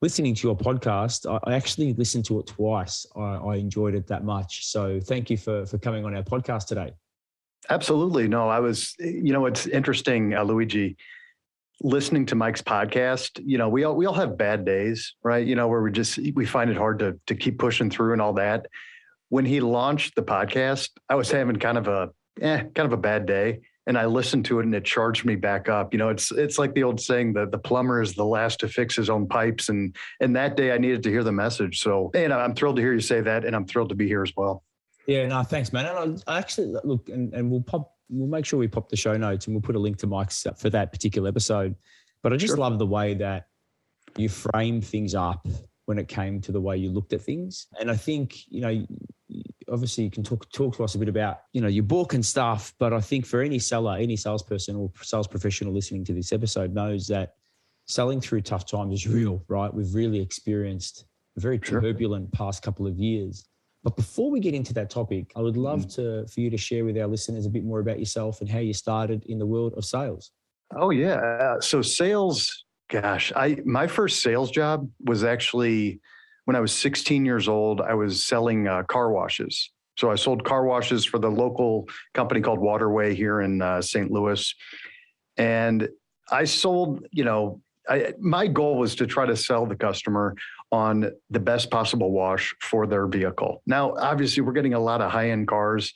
listening 0.03 0.35
to 0.35 0.47
your 0.47 0.59
podcast, 0.59 1.25
I, 1.47 1.55
actually 1.55 1.95
listened 1.95 2.27
to 2.27 2.39
it 2.41 2.49
twice. 2.49 3.07
I, 3.17 3.21
I 3.21 3.57
enjoyed 3.57 3.95
it 3.95 4.07
that 4.09 4.25
much. 4.25 4.67
So 4.67 5.01
thank 5.01 5.31
you 5.31 5.39
for, 5.39 5.65
for 5.65 5.79
coming 5.79 6.05
on 6.05 6.15
our 6.15 6.23
podcast 6.23 6.67
today. 6.67 6.93
Absolutely. 7.71 8.29
No, 8.29 8.49
I 8.49 8.61
was, 8.61 8.95
you 8.99 9.33
know, 9.33 9.47
it's 9.47 9.67
interesting, 9.67 10.35
uh, 10.35 10.43
Luigi, 10.43 10.97
listening 11.83 12.27
to 12.27 12.35
Mike's 12.35 12.63
podcast, 12.63 13.41
you 13.45 13.59
know, 13.59 13.69
we 13.69 13.85
all, 13.85 13.95
we 13.95 14.07
all 14.07 14.15
have 14.15 14.37
bad 14.37 14.65
days, 14.65 15.15
right? 15.23 15.47
You 15.47 15.57
know, 15.57 15.69
where 15.69 15.83
we 15.83 15.91
just, 15.93 16.19
we 16.35 16.47
find 16.47 16.71
it 16.71 16.77
hard 16.77 16.99
to, 17.01 17.19
to 17.27 17.35
keep 17.35 17.59
pushing 17.59 17.91
through 17.91 18.13
and 18.13 18.23
all 18.23 18.35
that. 18.35 18.67
When 19.29 19.45
he 19.45 19.61
launched 19.61 20.15
the 20.15 20.23
podcast, 20.23 20.91
I 21.09 21.15
was 21.15 21.31
having 21.31 21.57
kind 21.57 21.79
of 21.79 21.89
a, 21.89 22.11
eh, 22.41 22.59
kind 22.75 22.87
of 22.87 22.93
a 22.93 22.97
bad 22.97 23.27
day. 23.27 23.61
And 23.87 23.99
I 23.99 24.07
listened 24.07 24.45
to 24.45 24.61
it 24.61 24.65
and 24.65 24.75
it 24.75 24.85
charged 24.85 25.25
me 25.25 25.35
back 25.35 25.69
up. 25.69 25.93
You 25.93 25.99
know, 25.99 26.09
it's 26.09 26.31
it's 26.31 26.57
like 26.57 26.73
the 26.73 26.85
old 26.85 27.01
saying 27.01 27.33
that 27.33 27.51
the 27.51 27.59
plumber 27.59 28.01
is 28.01 28.15
the 28.15 28.25
last 28.25 28.61
to 28.61 28.69
fix 28.69 28.95
his 28.95 29.11
own 29.11 29.27
pipes. 29.27 29.71
And 29.71 29.97
and 30.21 30.37
that 30.37 30.57
day 30.57 30.71
I 30.71 30.79
needed 30.79 31.03
to 31.03 31.11
hear 31.11 31.25
the 31.25 31.33
message. 31.33 31.81
So 31.81 32.13
and 32.15 32.33
I'm 32.33 32.55
thrilled 32.55 32.77
to 32.77 32.83
hear 32.83 32.93
you 32.93 33.01
say 33.01 33.23
that. 33.23 33.45
And 33.45 33.57
I'm 33.57 33.67
thrilled 33.67 33.89
to 33.89 33.97
be 33.97 34.07
here 34.07 34.23
as 34.23 34.33
well. 34.37 34.63
Yeah, 35.07 35.27
no, 35.27 35.43
thanks, 35.43 35.73
man. 35.73 35.87
And 35.87 36.23
I, 36.27 36.39
actually 36.39 36.75
look, 36.85 37.09
and, 37.09 37.33
and 37.35 37.51
we'll 37.51 37.63
pop, 37.63 37.95
we'll 38.09 38.29
make 38.29 38.45
sure 38.45 38.59
we 38.59 38.69
pop 38.69 38.89
the 38.89 38.97
show 38.97 39.17
notes 39.17 39.47
and 39.47 39.55
we'll 39.55 39.63
put 39.63 39.75
a 39.75 39.79
link 39.79 39.99
to 39.99 40.07
Mike's 40.07 40.47
uh, 40.47 40.53
for 40.53 40.71
that 40.71 40.93
particular 40.93 41.29
episode. 41.29 41.75
But 42.23 42.33
I 42.33 42.37
just 42.37 42.53
sure. 42.53 42.59
love 42.59 42.79
the 42.79 42.87
way 42.87 43.15
that 43.15 43.47
you 44.17 44.29
frame 44.29 44.81
things 44.81 45.15
up 45.15 45.47
when 45.87 45.99
it 45.99 46.09
came 46.09 46.41
to 46.41 46.53
the 46.53 46.61
way 46.61 46.77
you 46.77 46.91
looked 46.91 47.13
at 47.13 47.23
things. 47.23 47.67
And 47.81 47.91
I 47.91 47.97
think, 47.97 48.47
you 48.49 48.61
know, 48.61 48.87
obviously 49.71 50.05
you 50.05 50.11
can 50.11 50.23
talk 50.23 50.51
talk 50.53 50.77
to 50.77 50.85
us 50.85 50.95
a 50.95 50.99
bit 50.99 51.09
about, 51.09 51.41
you 51.53 51.61
know, 51.61 51.69
your 51.69 51.83
book 51.83 52.15
and 52.15 52.25
stuff. 52.25 52.73
But 52.79 52.93
I 52.93 53.01
think 53.01 53.27
for 53.27 53.43
any 53.43 53.59
seller, 53.59 53.97
any 53.97 54.17
salesperson 54.17 54.77
or 54.77 54.91
sales 55.03 55.27
professional 55.27 55.73
listening 55.73 56.05
to 56.05 56.13
this 56.13 56.33
episode 56.33 56.73
knows 56.73 57.09
that 57.09 57.35
selling 57.87 58.21
through 58.21 58.43
tough 58.43 58.67
times 58.67 58.95
is 58.95 59.09
real, 59.09 59.43
right? 59.49 59.73
We've 59.73 59.95
really 59.95 60.21
experienced 60.21 61.07
a 61.37 61.41
very 61.41 61.61
sure. 61.63 61.81
turbulent 61.81 62.33
past 62.33 62.63
couple 62.63 62.87
of 62.87 62.99
years. 62.99 63.45
But 63.85 63.97
before 63.97 64.31
we 64.31 64.39
get 64.39 64.55
into 64.55 64.73
that 64.75 64.91
topic, 64.91 65.33
I 65.35 65.41
would 65.41 65.57
love 65.57 65.87
mm. 65.87 65.95
to 65.97 66.27
for 66.33 66.41
you 66.41 66.51
to 66.51 66.57
share 66.57 66.85
with 66.85 66.97
our 66.99 67.07
listeners 67.07 67.47
a 67.47 67.51
bit 67.51 67.65
more 67.65 67.81
about 67.81 67.99
yourself 67.99 68.41
and 68.41 68.49
how 68.49 68.61
you 68.61 68.73
started 68.73 69.25
in 69.27 69.39
the 69.39 69.47
world 69.47 69.75
of 69.77 69.85
sales. 69.85 70.31
Oh 70.77 70.91
yeah, 70.91 71.15
uh, 71.15 71.61
so 71.61 71.83
sales. 71.83 72.65
Gosh, 72.89 73.33
I 73.35 73.57
my 73.65 73.87
first 73.87 74.23
sales 74.23 74.51
job 74.51 74.89
was 75.05 75.25
actually 75.25 76.01
when 76.45 76.57
I 76.57 76.61
was 76.61 76.73
16 76.73 77.25
years 77.25 77.49
old. 77.49 77.81
I 77.81 77.95
was 77.95 78.25
selling 78.25 78.69
uh, 78.69 78.83
car 78.85 79.11
washes. 79.11 79.71
So 79.97 80.11
I 80.11 80.15
sold 80.15 80.45
car 80.45 80.65
washes 80.65 81.05
for 81.05 81.19
the 81.19 81.31
local 81.31 81.89
company 82.15 82.41
called 82.41 82.59
Waterway 82.59 83.15
here 83.15 83.41
in 83.41 83.61
uh, 83.61 83.83
St. 83.83 84.11
Louis, 84.11 84.55
and 85.37 85.89
I 86.31 86.45
sold. 86.45 87.07
You 87.11 87.25
know, 87.25 87.61
I, 87.89 88.13
my 88.21 88.47
goal 88.47 88.79
was 88.79 88.95
to 88.97 89.07
try 89.07 89.27
to 89.27 89.37
sell 89.37 89.67
the 89.67 89.77
customer 89.77 90.35
on 90.73 91.13
the 91.29 91.39
best 91.39 91.71
possible 91.71 92.11
wash 92.11 92.55
for 92.61 92.87
their 92.87 93.07
vehicle. 93.07 93.63
Now, 93.67 93.95
obviously, 93.95 94.43
we're 94.43 94.55
getting 94.55 94.75
a 94.75 94.81
lot 94.81 95.03
of 95.03 95.13
high-end 95.13 95.47
cars 95.47 95.93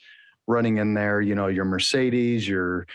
running 0.47 0.77
in 0.77 0.95
there. 0.95 1.21
You 1.21 1.35
know, 1.35 1.49
your 1.49 1.65
Mercedes, 1.65 2.47
your 2.47 2.87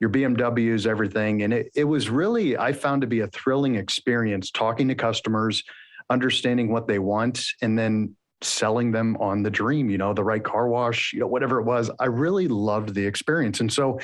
your 0.00 0.10
BMWs, 0.10 0.86
everything, 0.86 1.42
and 1.42 1.52
it 1.52 1.70
it 1.74 1.84
was 1.84 2.08
really 2.08 2.56
I 2.56 2.72
found 2.72 3.00
to 3.00 3.06
be 3.06 3.20
a 3.20 3.26
thrilling 3.28 3.74
experience 3.74 4.50
talking 4.50 4.88
to 4.88 4.94
customers, 4.94 5.64
understanding 6.10 6.70
what 6.70 6.86
they 6.86 6.98
want, 6.98 7.44
and 7.62 7.78
then 7.78 8.14
selling 8.42 8.92
them 8.92 9.16
on 9.18 9.42
the 9.42 9.50
dream. 9.50 9.90
You 9.90 9.98
know, 9.98 10.14
the 10.14 10.24
right 10.24 10.44
car 10.44 10.68
wash, 10.68 11.12
you 11.12 11.20
know, 11.20 11.26
whatever 11.26 11.58
it 11.58 11.64
was. 11.64 11.90
I 11.98 12.06
really 12.06 12.48
loved 12.48 12.94
the 12.94 13.06
experience, 13.06 13.60
and 13.60 13.72
so 13.72 13.98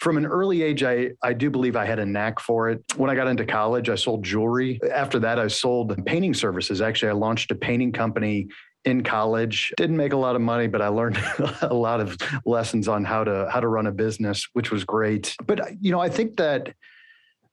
from 0.00 0.16
an 0.16 0.26
early 0.26 0.62
age, 0.62 0.82
I, 0.82 1.10
I 1.22 1.34
do 1.34 1.50
believe 1.50 1.76
I 1.76 1.84
had 1.84 1.98
a 1.98 2.06
knack 2.06 2.40
for 2.40 2.70
it. 2.70 2.82
When 2.96 3.10
I 3.10 3.14
got 3.14 3.28
into 3.28 3.44
college, 3.44 3.90
I 3.90 3.94
sold 3.94 4.24
jewelry. 4.24 4.80
After 4.90 5.18
that, 5.20 5.38
I 5.38 5.46
sold 5.46 6.04
painting 6.06 6.32
services. 6.32 6.80
Actually, 6.80 7.10
I 7.10 7.12
launched 7.12 7.50
a 7.50 7.54
painting 7.54 7.92
company 7.92 8.48
in 8.86 9.02
college 9.02 9.74
didn't 9.76 9.98
make 9.98 10.14
a 10.14 10.16
lot 10.16 10.34
of 10.34 10.40
money 10.40 10.66
but 10.66 10.80
i 10.80 10.88
learned 10.88 11.22
a 11.60 11.74
lot 11.74 12.00
of 12.00 12.16
lessons 12.46 12.88
on 12.88 13.04
how 13.04 13.22
to 13.22 13.46
how 13.52 13.60
to 13.60 13.68
run 13.68 13.86
a 13.86 13.92
business 13.92 14.48
which 14.54 14.70
was 14.70 14.84
great 14.84 15.36
but 15.46 15.60
you 15.82 15.92
know 15.92 16.00
i 16.00 16.08
think 16.08 16.34
that 16.38 16.72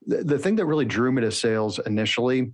the, 0.05 0.23
the 0.23 0.39
thing 0.39 0.55
that 0.55 0.65
really 0.65 0.85
drew 0.85 1.11
me 1.11 1.21
to 1.21 1.29
sales 1.29 1.79
initially 1.79 2.53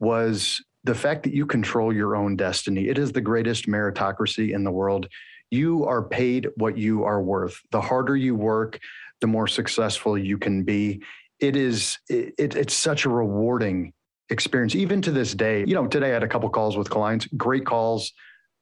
was 0.00 0.62
the 0.84 0.94
fact 0.94 1.22
that 1.22 1.32
you 1.32 1.46
control 1.46 1.94
your 1.94 2.14
own 2.14 2.36
destiny 2.36 2.90
it 2.90 2.98
is 2.98 3.10
the 3.10 3.22
greatest 3.22 3.66
meritocracy 3.66 4.52
in 4.52 4.64
the 4.64 4.70
world 4.70 5.08
you 5.50 5.86
are 5.86 6.02
paid 6.02 6.46
what 6.56 6.76
you 6.76 7.04
are 7.04 7.22
worth 7.22 7.58
the 7.70 7.80
harder 7.80 8.18
you 8.18 8.34
work 8.34 8.78
the 9.20 9.26
more 9.26 9.46
successful 9.46 10.16
you 10.18 10.38
can 10.38 10.62
be. 10.64 11.02
It 11.38 11.56
is 11.56 11.98
it, 12.08 12.34
it's 12.38 12.74
such 12.74 13.04
a 13.04 13.08
rewarding 13.08 13.92
experience 14.28 14.74
even 14.74 15.02
to 15.02 15.10
this 15.10 15.34
day. 15.34 15.64
You 15.66 15.74
know, 15.74 15.86
today 15.86 16.10
I 16.10 16.14
had 16.14 16.22
a 16.22 16.28
couple 16.28 16.48
calls 16.50 16.76
with 16.76 16.90
clients, 16.90 17.26
great 17.36 17.66
calls, 17.66 18.12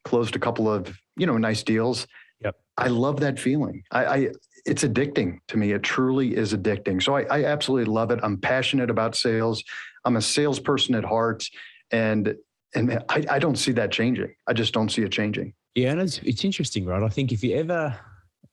closed 0.05 0.37
a 0.37 0.39
couple 0.39 0.73
of, 0.73 0.99
you 1.17 1.27
know, 1.27 1.37
nice 1.37 1.63
deals. 1.63 2.07
Yep. 2.43 2.57
I 2.77 2.89
love 2.89 3.21
that 3.21 3.39
feeling. 3.39 3.83
I, 3.91 4.05
I 4.05 4.29
it's 4.65 4.85
addicting 4.85 5.39
to 5.49 5.57
me. 5.57 5.73
It 5.73 5.83
truly 5.83 6.37
is 6.37 6.53
addicting. 6.53 7.03
So 7.03 7.17
I, 7.17 7.23
I 7.23 7.45
absolutely 7.45 7.93
love 7.93 8.11
it. 8.11 8.21
I'm 8.23 8.39
passionate 8.39 8.91
about 8.91 9.17
sales. 9.17 9.63
I'm 10.05 10.17
a 10.17 10.23
salesperson 10.23 10.95
at 10.95 11.05
heart. 11.05 11.45
And 11.91 12.35
and 12.75 13.03
I, 13.09 13.25
I 13.31 13.39
don't 13.39 13.57
see 13.57 13.73
that 13.73 13.91
changing. 13.91 14.35
I 14.47 14.53
just 14.53 14.75
don't 14.75 14.91
see 14.91 15.03
it 15.03 15.11
changing. 15.11 15.55
Yeah, 15.75 15.93
and 15.93 16.01
it's 16.01 16.19
it's 16.19 16.45
interesting, 16.45 16.85
right? 16.85 17.03
I 17.03 17.09
think 17.09 17.33
if 17.33 17.43
you 17.43 17.57
ever 17.57 17.99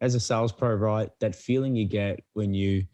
as 0.02 0.16
a 0.16 0.20
sales 0.20 0.52
pro, 0.52 0.74
right, 0.74 1.10
that 1.20 1.36
feeling 1.36 1.76
you 1.76 1.86
get 1.86 2.24
when 2.34 2.54
you 2.54 2.86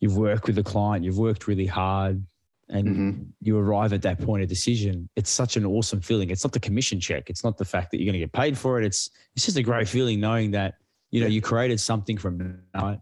you've 0.00 0.16
worked 0.16 0.46
with 0.46 0.58
a 0.58 0.62
client, 0.62 1.04
you've 1.04 1.18
worked 1.18 1.46
really 1.46 1.66
hard, 1.66 2.24
and 2.68 2.88
mm-hmm. 2.88 3.22
you 3.40 3.58
arrive 3.58 3.92
at 3.92 4.02
that 4.02 4.20
point 4.20 4.42
of 4.42 4.48
decision. 4.48 5.08
It's 5.16 5.30
such 5.30 5.56
an 5.56 5.64
awesome 5.64 6.00
feeling. 6.00 6.30
It's 6.30 6.44
not 6.44 6.52
the 6.52 6.60
commission 6.60 7.00
check. 7.00 7.30
It's 7.30 7.44
not 7.44 7.56
the 7.56 7.64
fact 7.64 7.90
that 7.90 7.98
you're 7.98 8.06
going 8.06 8.20
to 8.20 8.26
get 8.26 8.32
paid 8.32 8.58
for 8.58 8.80
it. 8.80 8.84
It's 8.84 9.10
it's 9.34 9.44
just 9.44 9.56
a 9.56 9.62
great 9.62 9.88
feeling 9.88 10.20
knowing 10.20 10.50
that 10.52 10.74
you 11.10 11.20
know 11.20 11.26
you 11.26 11.40
created 11.40 11.80
something 11.80 12.18
from 12.18 12.62
night 12.74 12.98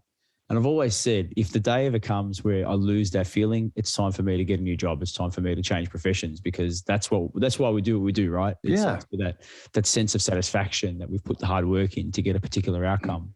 and 0.51 0.59
I've 0.59 0.65
always 0.65 0.97
said, 0.97 1.31
if 1.37 1.53
the 1.53 1.61
day 1.61 1.85
ever 1.85 1.97
comes 1.97 2.43
where 2.43 2.67
I 2.67 2.73
lose 2.73 3.09
that 3.11 3.25
feeling, 3.25 3.71
it's 3.77 3.95
time 3.95 4.11
for 4.11 4.21
me 4.21 4.35
to 4.35 4.43
get 4.43 4.59
a 4.59 4.63
new 4.63 4.75
job. 4.75 5.01
It's 5.01 5.13
time 5.13 5.31
for 5.31 5.39
me 5.39 5.55
to 5.55 5.61
change 5.61 5.89
professions 5.89 6.41
because 6.41 6.81
that's 6.81 7.09
what 7.09 7.31
that's 7.35 7.57
why 7.57 7.69
we 7.69 7.81
do 7.81 7.97
what 7.97 8.03
we 8.03 8.11
do, 8.11 8.29
right? 8.31 8.57
It's 8.61 8.81
yeah. 8.81 8.99
that 9.13 9.45
that 9.71 9.85
sense 9.85 10.13
of 10.13 10.21
satisfaction 10.21 10.97
that 10.97 11.09
we've 11.09 11.23
put 11.23 11.39
the 11.39 11.45
hard 11.45 11.65
work 11.65 11.95
in 11.95 12.11
to 12.11 12.21
get 12.21 12.35
a 12.35 12.39
particular 12.41 12.83
outcome. 12.83 13.33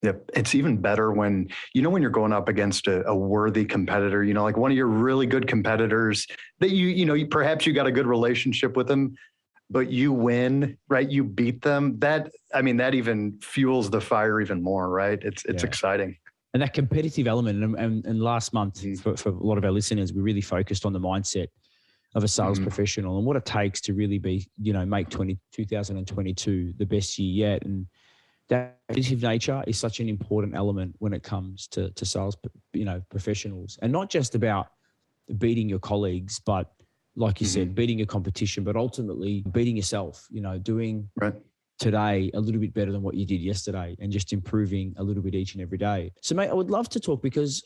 Yep. 0.00 0.30
It's 0.32 0.54
even 0.54 0.78
better 0.78 1.12
when, 1.12 1.50
you 1.74 1.82
know, 1.82 1.90
when 1.90 2.00
you're 2.00 2.10
going 2.10 2.32
up 2.32 2.48
against 2.48 2.86
a, 2.86 3.06
a, 3.06 3.14
worthy 3.14 3.66
competitor, 3.66 4.24
you 4.24 4.32
know, 4.32 4.42
like 4.42 4.56
one 4.56 4.70
of 4.70 4.76
your 4.78 4.86
really 4.86 5.26
good 5.26 5.46
competitors 5.46 6.26
that 6.60 6.70
you, 6.70 6.86
you 6.86 7.04
know, 7.04 7.12
you, 7.12 7.26
perhaps 7.26 7.66
you 7.66 7.74
got 7.74 7.86
a 7.86 7.92
good 7.92 8.06
relationship 8.06 8.78
with 8.78 8.86
them, 8.86 9.14
but 9.68 9.90
you 9.90 10.10
win, 10.10 10.78
right? 10.88 11.06
You 11.06 11.22
beat 11.22 11.60
them. 11.60 11.98
That, 11.98 12.30
I 12.54 12.62
mean, 12.62 12.78
that 12.78 12.94
even 12.94 13.38
fuels 13.42 13.90
the 13.90 14.00
fire 14.00 14.40
even 14.40 14.62
more, 14.62 14.88
right? 14.88 15.18
It's, 15.22 15.44
it's 15.44 15.64
yeah. 15.64 15.68
exciting 15.68 16.16
and 16.52 16.62
that 16.62 16.72
competitive 16.72 17.26
element 17.26 17.62
and, 17.62 17.76
and, 17.76 18.04
and 18.06 18.20
last 18.20 18.52
month 18.52 18.82
mm. 18.82 18.98
for, 19.00 19.16
for, 19.16 19.30
a 19.30 19.32
lot 19.32 19.58
of 19.58 19.64
our 19.64 19.70
listeners 19.70 20.12
we 20.12 20.20
really 20.20 20.40
focused 20.40 20.84
on 20.84 20.92
the 20.92 21.00
mindset 21.00 21.48
of 22.14 22.24
a 22.24 22.28
sales 22.28 22.58
Mhm. 22.58 22.64
professional 22.64 23.18
and 23.18 23.26
what 23.26 23.36
it 23.36 23.44
takes 23.44 23.80
to 23.82 23.94
really 23.94 24.18
be, 24.18 24.48
you 24.60 24.72
know, 24.72 24.84
make 24.84 25.08
20, 25.10 25.38
2022 25.52 26.74
the 26.76 26.84
best 26.84 27.18
year 27.18 27.50
yet. 27.50 27.64
And 27.64 27.86
that 28.48 28.78
competitive 28.88 29.22
nature 29.22 29.62
is 29.68 29.78
such 29.78 30.00
an 30.00 30.08
important 30.08 30.56
element 30.56 30.96
when 30.98 31.12
it 31.12 31.22
comes 31.22 31.68
to, 31.68 31.90
to 31.90 32.04
sales, 32.04 32.36
you 32.72 32.84
know, 32.84 33.00
professionals 33.10 33.78
and 33.80 33.92
not 33.92 34.10
just 34.10 34.34
about 34.34 34.68
beating 35.38 35.68
your 35.68 35.78
colleagues, 35.78 36.40
but 36.40 36.72
like 37.14 37.40
you 37.40 37.46
said, 37.46 37.74
beating 37.74 37.98
your 37.98 38.06
competition, 38.06 38.64
but 38.64 38.76
ultimately 38.76 39.44
beating 39.52 39.76
yourself, 39.76 40.26
you 40.30 40.40
know, 40.40 40.58
doing 40.58 41.08
Right. 41.16 41.34
Today 41.80 42.30
a 42.34 42.40
little 42.40 42.60
bit 42.60 42.72
better 42.74 42.92
than 42.92 43.02
what 43.02 43.16
you 43.16 43.26
did 43.26 43.40
yesterday 43.40 43.96
and 43.98 44.12
just 44.12 44.32
improving 44.32 44.94
a 44.98 45.02
little 45.02 45.22
bit 45.22 45.34
each 45.34 45.54
and 45.54 45.62
every 45.62 45.78
day. 45.78 46.12
So 46.22 46.34
mate, 46.36 46.50
I 46.50 46.52
would 46.54 46.70
love 46.70 46.88
to 46.90 47.00
talk 47.00 47.22
because 47.22 47.64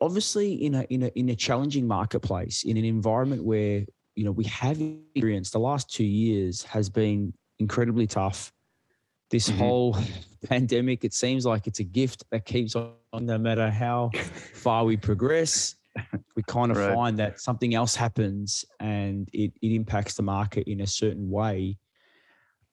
obviously 0.00 0.52
in 0.66 0.74
a 0.74 0.82
in 0.90 1.04
a 1.04 1.06
in 1.14 1.28
a 1.30 1.36
challenging 1.36 1.86
marketplace, 1.86 2.64
in 2.64 2.76
an 2.76 2.84
environment 2.84 3.44
where, 3.44 3.86
you 4.16 4.24
know, 4.24 4.32
we 4.32 4.44
have 4.44 4.78
experienced 4.80 5.52
the 5.52 5.60
last 5.60 5.88
2 5.94 6.04
years 6.04 6.62
has 6.64 6.90
been 6.90 7.32
incredibly 7.58 8.06
tough. 8.06 8.52
This 9.30 9.48
Mhm. 9.48 9.56
whole 9.58 9.96
pandemic, 10.48 11.04
it 11.04 11.14
seems 11.14 11.46
like 11.46 11.66
it's 11.66 11.78
a 11.78 11.84
gift 11.84 12.24
that 12.32 12.44
keeps 12.44 12.74
on 12.74 12.92
no 13.20 13.38
matter 13.38 13.70
how 13.70 14.10
far 14.54 14.84
we 14.84 14.96
progress. 14.96 15.76
We 16.34 16.42
kind 16.42 16.70
of 16.72 16.78
Right. 16.78 16.94
find 16.94 17.18
that 17.18 17.40
something 17.40 17.74
else 17.74 17.94
happens 17.94 18.64
and 18.80 19.28
it, 19.32 19.52
it 19.62 19.72
impacts 19.72 20.14
the 20.14 20.22
market 20.22 20.66
in 20.66 20.80
a 20.80 20.86
certain 20.86 21.30
way. 21.30 21.78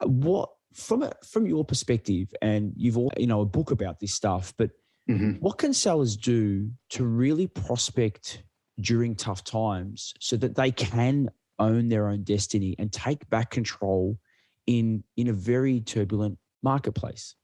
What 0.01 0.49
from 0.73 1.03
a, 1.03 1.11
from 1.25 1.45
your 1.45 1.65
perspective, 1.65 2.33
and 2.41 2.73
you've 2.75 2.97
all 2.97 3.11
you 3.17 3.27
know 3.27 3.41
a 3.41 3.45
book 3.45 3.71
about 3.71 3.99
this 3.99 4.13
stuff, 4.13 4.53
but 4.57 4.71
Mhm. 5.09 5.39
what 5.41 5.57
can 5.57 5.73
sellers 5.73 6.15
do 6.15 6.69
to 6.89 7.03
really 7.03 7.47
prospect 7.47 8.43
during 8.79 9.15
tough 9.15 9.43
times 9.43 10.13
so 10.19 10.37
that 10.37 10.55
they 10.55 10.69
can 10.71 11.29
own 11.57 11.89
their 11.89 12.07
own 12.09 12.21
destiny 12.23 12.75
and 12.77 12.91
take 12.93 13.27
back 13.29 13.49
control 13.49 14.19
in 14.67 15.03
in 15.17 15.27
a 15.27 15.33
very 15.33 15.81
turbulent 15.81 16.37
marketplace? 16.61 17.35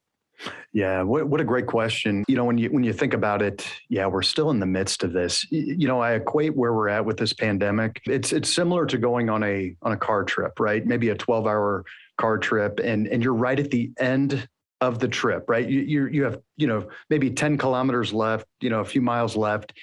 Yeah, 0.74 1.02
what, 1.02 1.28
what 1.30 1.40
a 1.40 1.46
great 1.46 1.66
question. 1.66 2.26
You 2.28 2.36
know, 2.36 2.44
when 2.46 2.58
you 2.58 2.70
when 2.70 2.84
you 2.84 2.94
think 2.94 3.14
about 3.14 3.42
it, 3.42 3.66
yeah, 3.90 4.06
we're 4.06 4.22
still 4.22 4.52
in 4.52 4.60
the 4.60 4.66
midst 4.66 5.04
of 5.04 5.14
this. 5.14 5.50
You 5.50 5.88
know, 5.88 6.02
I 6.02 6.14
equate 6.14 6.56
where 6.56 6.74
we're 6.74 6.90
at 6.90 7.06
with 7.06 7.18
this 7.18 7.34
pandemic. 7.34 8.02
It's 8.06 8.34
it's 8.34 8.54
similar 8.54 8.86
to 8.86 8.98
going 8.98 9.30
on 9.30 9.44
a 9.44 9.76
on 9.82 9.94
a 9.94 9.98
car 9.98 10.24
trip, 10.24 10.60
right? 10.60 10.86
Maybe 10.86 11.10
a 11.10 11.16
12-hour 11.16 11.86
car 12.18 12.38
trip 12.38 12.80
and 12.84 13.08
and 13.08 13.24
you're 13.24 13.34
right 13.34 13.60
at 13.60 13.72
the 13.72 13.92
end 14.00 14.48
of 14.82 15.00
the 15.00 15.08
trip, 15.08 15.46
right? 15.48 15.68
You 15.68 15.82
you 15.82 16.08
you 16.08 16.24
have, 16.24 16.40
you 16.58 16.68
know, 16.68 16.88
maybe 17.10 17.32
10 17.32 17.58
kilometers 17.58 18.14
left, 18.14 18.46
you 18.62 18.70
know, 18.70 18.82
a 18.82 18.86
few 18.86 19.02
miles 19.02 19.36
left. 19.36 19.74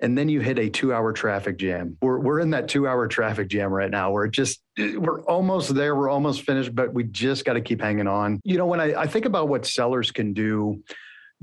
And 0.00 0.16
then 0.16 0.28
you 0.28 0.40
hit 0.40 0.60
a 0.60 0.70
two-hour 0.70 1.12
traffic 1.12 1.58
jam. 1.58 1.96
We're 2.00 2.20
we're 2.20 2.40
in 2.40 2.50
that 2.50 2.68
two-hour 2.68 3.08
traffic 3.08 3.48
jam 3.48 3.72
right 3.72 3.90
now. 3.90 4.12
We're 4.12 4.28
just 4.28 4.62
we're 4.78 5.22
almost 5.22 5.74
there. 5.74 5.96
We're 5.96 6.08
almost 6.08 6.42
finished, 6.42 6.74
but 6.74 6.94
we 6.94 7.04
just 7.04 7.44
got 7.44 7.54
to 7.54 7.60
keep 7.60 7.80
hanging 7.80 8.06
on. 8.06 8.40
You 8.44 8.58
know, 8.58 8.66
when 8.66 8.80
I, 8.80 8.94
I 8.94 9.06
think 9.08 9.24
about 9.24 9.48
what 9.48 9.66
sellers 9.66 10.12
can 10.12 10.32
do 10.32 10.82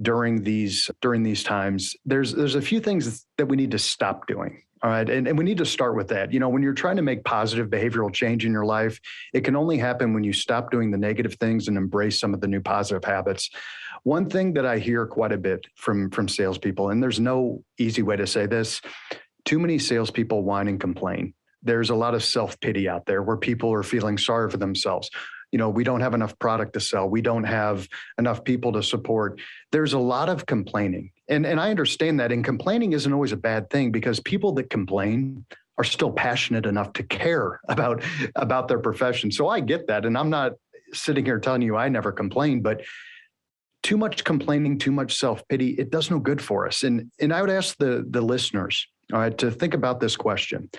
during 0.01 0.41
these 0.41 0.89
during 1.01 1.21
these 1.21 1.43
times, 1.43 1.95
there's 2.05 2.33
there's 2.33 2.55
a 2.55 2.61
few 2.61 2.79
things 2.79 3.25
that 3.37 3.45
we 3.45 3.57
need 3.57 3.71
to 3.71 3.79
stop 3.79 4.25
doing. 4.25 4.61
Uh, 4.85 4.87
All 4.87 4.91
right. 4.91 5.09
And, 5.09 5.27
and 5.27 5.37
we 5.37 5.43
need 5.43 5.57
to 5.57 5.65
start 5.65 5.95
with 5.95 6.07
that. 6.09 6.31
You 6.31 6.39
know, 6.39 6.49
when 6.49 6.61
you're 6.61 6.73
trying 6.73 6.97
to 6.97 7.01
make 7.01 7.23
positive 7.23 7.69
behavioral 7.69 8.13
change 8.13 8.45
in 8.45 8.51
your 8.51 8.65
life, 8.65 8.99
it 9.33 9.43
can 9.43 9.55
only 9.55 9.77
happen 9.77 10.13
when 10.13 10.23
you 10.23 10.33
stop 10.33 10.69
doing 10.71 10.91
the 10.91 10.97
negative 10.97 11.35
things 11.35 11.67
and 11.67 11.77
embrace 11.77 12.19
some 12.19 12.33
of 12.33 12.41
the 12.41 12.47
new 12.47 12.61
positive 12.61 13.03
habits. 13.03 13.49
One 14.03 14.29
thing 14.29 14.53
that 14.53 14.65
I 14.65 14.77
hear 14.77 15.07
quite 15.07 15.31
a 15.31 15.37
bit 15.37 15.65
from 15.75 16.11
from 16.11 16.27
salespeople, 16.27 16.91
and 16.91 17.01
there's 17.01 17.19
no 17.19 17.63
easy 17.79 18.03
way 18.03 18.15
to 18.17 18.27
say 18.27 18.45
this, 18.45 18.81
too 19.43 19.57
many 19.57 19.79
salespeople 19.79 20.43
whine 20.43 20.67
and 20.67 20.79
complain 20.79 21.33
there's 21.65 21.89
a 21.89 21.95
lot 21.95 22.13
of 22.13 22.23
self 22.23 22.59
pity 22.59 22.87
out 22.87 23.05
there 23.05 23.23
where 23.23 23.37
people 23.37 23.73
are 23.73 23.83
feeling 23.83 24.17
sorry 24.17 24.49
for 24.49 24.57
themselves. 24.57 25.09
You 25.51 25.57
know, 25.57 25.69
we 25.69 25.83
don't 25.83 26.01
have 26.01 26.13
enough 26.13 26.37
product 26.39 26.73
to 26.73 26.79
sell. 26.79 27.09
We 27.09 27.21
don't 27.21 27.43
have 27.43 27.87
enough 28.17 28.43
people 28.43 28.73
to 28.73 28.83
support. 28.83 29.41
There's 29.71 29.93
a 29.93 29.99
lot 29.99 30.29
of 30.29 30.45
complaining. 30.45 31.11
And, 31.27 31.45
and 31.45 31.59
I 31.59 31.69
understand 31.69 32.19
that. 32.19 32.31
And 32.31 32.43
complaining 32.43 32.93
isn't 32.93 33.11
always 33.11 33.31
a 33.31 33.37
bad 33.37 33.69
thing 33.69 33.91
because 33.91 34.19
people 34.19 34.53
that 34.53 34.69
complain 34.69 35.45
are 35.77 35.83
still 35.83 36.11
passionate 36.11 36.65
enough 36.65 36.93
to 36.93 37.03
care 37.03 37.59
about, 37.67 38.03
about 38.35 38.67
their 38.67 38.79
profession. 38.79 39.31
So 39.31 39.47
I 39.47 39.59
get 39.59 39.87
that. 39.87 40.05
And 40.05 40.17
I'm 40.17 40.29
not 40.29 40.53
sitting 40.93 41.25
here 41.25 41.39
telling 41.39 41.61
you 41.61 41.75
I 41.75 41.89
never 41.89 42.11
complain, 42.11 42.61
but 42.61 42.81
too 43.83 43.97
much 43.97 44.23
complaining, 44.23 44.79
too 44.79 44.91
much 44.91 45.15
self 45.15 45.47
pity, 45.47 45.69
it 45.77 45.91
does 45.91 46.09
no 46.09 46.19
good 46.19 46.41
for 46.41 46.65
us. 46.65 46.83
And, 46.83 47.11
and 47.19 47.31
I 47.33 47.41
would 47.41 47.51
ask 47.51 47.77
the, 47.77 48.05
the 48.09 48.21
listeners, 48.21 48.87
all 49.13 49.19
right, 49.19 49.37
to 49.37 49.51
think 49.51 49.73
about 49.73 49.99
this 49.99 50.15
question. 50.15 50.69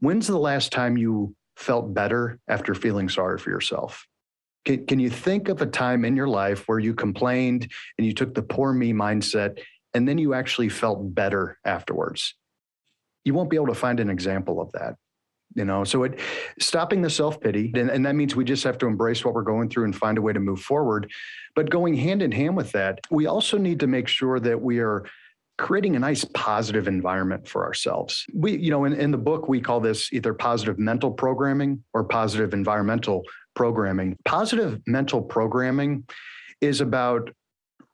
When's 0.00 0.26
the 0.26 0.38
last 0.38 0.72
time 0.72 0.96
you 0.96 1.34
felt 1.56 1.92
better 1.92 2.38
after 2.48 2.74
feeling 2.74 3.08
sorry 3.08 3.38
for 3.38 3.50
yourself? 3.50 4.06
Can, 4.64 4.86
can 4.86 4.98
you 4.98 5.10
think 5.10 5.48
of 5.48 5.60
a 5.60 5.66
time 5.66 6.04
in 6.04 6.16
your 6.16 6.28
life 6.28 6.66
where 6.68 6.78
you 6.78 6.94
complained 6.94 7.70
and 7.98 8.06
you 8.06 8.14
took 8.14 8.34
the 8.34 8.42
poor 8.42 8.72
me 8.72 8.92
mindset 8.92 9.58
and 9.94 10.08
then 10.08 10.18
you 10.18 10.34
actually 10.34 10.68
felt 10.68 11.14
better 11.14 11.58
afterwards? 11.64 12.34
You 13.24 13.34
won't 13.34 13.50
be 13.50 13.56
able 13.56 13.66
to 13.68 13.74
find 13.74 14.00
an 14.00 14.10
example 14.10 14.60
of 14.60 14.72
that. 14.72 14.94
You 15.54 15.64
know, 15.64 15.82
so 15.82 16.04
it 16.04 16.20
stopping 16.60 17.02
the 17.02 17.10
self 17.10 17.40
pity, 17.40 17.72
and, 17.74 17.90
and 17.90 18.04
that 18.04 18.14
means 18.14 18.36
we 18.36 18.44
just 18.44 18.64
have 18.64 18.78
to 18.78 18.86
embrace 18.86 19.24
what 19.24 19.34
we're 19.34 19.42
going 19.42 19.70
through 19.70 19.84
and 19.84 19.96
find 19.96 20.18
a 20.18 20.22
way 20.22 20.32
to 20.32 20.40
move 20.40 20.60
forward. 20.60 21.10
But 21.56 21.70
going 21.70 21.94
hand 21.94 22.22
in 22.22 22.30
hand 22.30 22.56
with 22.56 22.70
that, 22.72 23.00
we 23.10 23.26
also 23.26 23.56
need 23.56 23.80
to 23.80 23.86
make 23.86 24.08
sure 24.08 24.38
that 24.40 24.60
we 24.60 24.78
are 24.78 25.04
creating 25.56 25.96
a 25.96 25.98
nice 25.98 26.24
positive 26.34 26.86
environment 26.86 27.48
for 27.48 27.64
ourselves. 27.64 28.24
We, 28.32 28.56
you 28.56 28.70
know, 28.70 28.84
in, 28.84 28.92
in 28.92 29.10
the 29.10 29.18
book, 29.18 29.48
we 29.48 29.60
call 29.60 29.80
this 29.80 30.12
either 30.12 30.32
positive 30.32 30.78
mental 30.78 31.10
programming 31.10 31.82
or 31.92 32.04
positive 32.04 32.54
environmental 32.54 33.24
programming. 33.56 34.16
Positive 34.24 34.80
mental 34.86 35.20
programming 35.20 36.04
is 36.60 36.80
about 36.80 37.30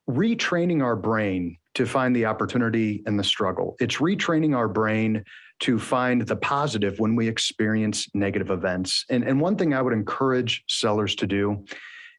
retraining 0.09 0.83
our 0.83 0.97
brain 0.97 1.57
to 1.75 1.87
find 1.87 2.15
the 2.15 2.27
opportunity 2.27 3.03
and 3.07 3.19
the 3.19 3.25
struggle. 3.25 3.77
It's 3.81 3.97
retraining 3.97 4.57
our 4.57 4.69
brain 4.69 5.25
to 5.61 5.79
find 5.79 6.23
the 6.23 6.37
positive 6.37 6.99
when 6.99 7.15
we 7.17 7.29
experience 7.29 8.09
negative 8.15 8.51
events. 8.51 9.05
And, 9.11 9.25
and 9.25 9.41
one 9.41 9.57
thing 9.57 9.75
I 9.75 9.83
would 9.83 9.93
encourage 9.93 10.65
sellers 10.69 11.15
to 11.17 11.27
do 11.27 11.65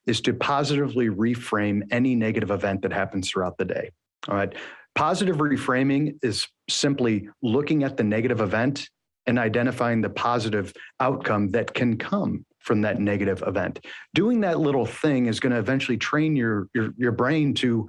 is 0.06 0.20
to 0.22 0.32
positively 0.32 1.08
reframe 1.08 1.82
any 1.90 2.14
negative 2.14 2.50
event 2.50 2.82
that 2.82 2.92
happens 2.92 3.28
throughout 3.28 3.58
the 3.58 3.64
day. 3.64 3.90
All 4.28 4.36
right. 4.36 4.54
Positive 4.94 5.36
reframing 5.36 6.18
is 6.22 6.46
simply 6.70 7.28
looking 7.42 7.84
at 7.84 7.96
the 7.96 8.04
negative 8.04 8.40
event 8.40 8.88
and 9.26 9.38
identifying 9.38 10.00
the 10.00 10.10
positive 10.10 10.72
outcome 11.00 11.50
that 11.50 11.74
can 11.74 11.98
come 11.98 12.46
from 12.60 12.80
that 12.82 12.98
negative 12.98 13.42
event. 13.46 13.84
Doing 14.14 14.40
that 14.40 14.58
little 14.58 14.86
thing 14.86 15.26
is 15.26 15.40
going 15.40 15.52
to 15.52 15.58
eventually 15.58 15.98
train 15.98 16.34
your, 16.34 16.68
your, 16.74 16.90
your 16.96 17.12
brain 17.12 17.54
to 17.54 17.86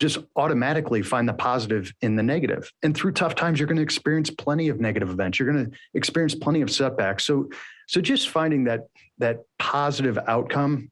just 0.00 0.18
automatically 0.36 1.02
find 1.02 1.28
the 1.28 1.32
positive 1.34 1.92
in 2.02 2.16
the 2.16 2.22
negative. 2.22 2.70
And 2.82 2.96
through 2.96 3.12
tough 3.12 3.34
times, 3.34 3.58
you're 3.60 3.66
going 3.68 3.76
to 3.76 3.82
experience 3.82 4.28
plenty 4.30 4.68
of 4.68 4.80
negative 4.80 5.10
events. 5.10 5.38
You're 5.38 5.50
going 5.52 5.70
to 5.70 5.76
experience 5.94 6.34
plenty 6.34 6.62
of 6.62 6.70
setbacks. 6.70 7.24
So, 7.24 7.48
so 7.86 8.00
just 8.00 8.28
finding 8.28 8.64
that 8.64 8.80
that 9.18 9.38
positive 9.58 10.18
outcome 10.26 10.90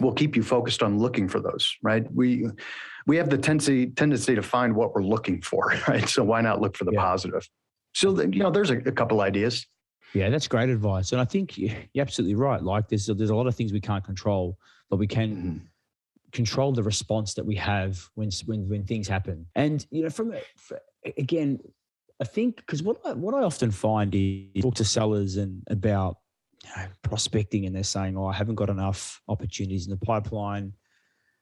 will 0.00 0.12
keep 0.12 0.36
you 0.36 0.42
focused 0.42 0.82
on 0.82 0.98
looking 0.98 1.28
for 1.28 1.40
those. 1.40 1.76
Right? 1.82 2.04
We 2.14 2.46
we 3.06 3.16
have 3.16 3.28
the 3.30 3.38
tendency 3.38 3.86
tendency 3.90 4.34
to 4.34 4.42
find 4.42 4.74
what 4.76 4.94
we're 4.94 5.02
looking 5.04 5.42
for. 5.42 5.72
Right? 5.88 6.08
So 6.08 6.22
why 6.22 6.40
not 6.40 6.60
look 6.60 6.76
for 6.76 6.84
the 6.84 6.92
Yeah. 6.92 7.00
positive? 7.02 7.48
So 7.94 8.20
you 8.20 8.40
know, 8.42 8.50
there's 8.50 8.70
a, 8.70 8.76
a 8.76 8.92
couple 8.92 9.20
ideas. 9.20 9.66
Yeah, 10.14 10.30
that's 10.30 10.46
great 10.48 10.70
advice, 10.70 11.12
and 11.12 11.20
I 11.20 11.24
think 11.26 11.58
you- 11.58 11.74
you're 11.92 12.02
absolutely 12.02 12.34
right. 12.36 12.62
Like, 12.62 12.88
there's 12.88 13.06
there's 13.06 13.30
a 13.30 13.34
lot 13.34 13.46
of 13.46 13.54
things 13.56 13.72
we 13.72 13.80
can't 13.80 14.04
control, 14.04 14.56
but 14.88 14.96
we 14.98 15.06
can 15.06 15.36
Mhm. 15.36 15.60
Control 16.32 16.72
the 16.72 16.82
response 16.82 17.34
that 17.34 17.44
we 17.44 17.54
have 17.56 18.08
when 18.14 18.30
when 18.46 18.68
when 18.68 18.84
things 18.84 19.08
happen. 19.08 19.46
And 19.54 19.86
you 19.90 20.02
know, 20.02 20.10
from 20.10 20.34
again, 21.16 21.58
I 22.20 22.24
think 22.24 22.56
because 22.56 22.82
what 22.82 22.98
I, 23.04 23.12
what 23.14 23.34
I 23.34 23.42
often 23.42 23.70
find 23.70 24.14
is 24.14 24.62
talk 24.62 24.74
to 24.76 24.84
sellers 24.84 25.36
and 25.36 25.62
about 25.68 26.18
you 26.64 26.70
know, 26.76 26.88
prospecting, 27.02 27.66
and 27.66 27.74
they're 27.74 27.84
saying, 27.84 28.16
"Oh, 28.16 28.26
I 28.26 28.32
haven't 28.34 28.56
got 28.56 28.70
enough 28.70 29.22
opportunities 29.28 29.86
in 29.86 29.90
the 29.90 29.96
pipeline. 30.04 30.72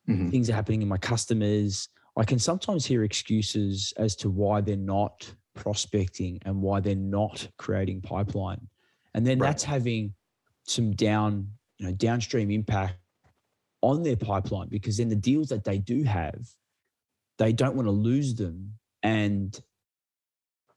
Mhm. 0.08 0.30
Things 0.30 0.48
are 0.50 0.54
happening 0.54 0.82
in 0.82 0.88
my 0.88 0.98
customers." 0.98 1.88
I 2.18 2.24
can 2.24 2.38
sometimes 2.38 2.86
hear 2.86 3.04
excuses 3.04 3.92
as 3.98 4.16
to 4.16 4.30
why 4.30 4.62
they're 4.62 4.76
not 4.76 5.34
prospecting 5.54 6.38
and 6.46 6.62
why 6.62 6.80
they're 6.80 6.94
not 6.96 7.46
creating 7.58 8.00
pipeline, 8.02 8.68
and 9.14 9.26
then 9.26 9.38
Right. 9.38 9.48
that's 9.48 9.64
having 9.64 10.14
some 10.64 10.92
down 10.92 11.50
you 11.78 11.86
know 11.86 11.92
downstream 11.92 12.50
impact 12.50 12.96
on 13.82 14.02
their 14.02 14.16
pipeline 14.16 14.68
because 14.68 14.96
then 14.96 15.08
the 15.08 15.16
deals 15.16 15.48
that 15.48 15.64
they 15.64 15.78
do 15.78 16.02
have, 16.02 16.48
they 17.38 17.52
don't 17.52 17.76
want 17.76 17.86
to 17.86 17.92
lose 17.92 18.34
them. 18.34 18.72
And 19.02 19.58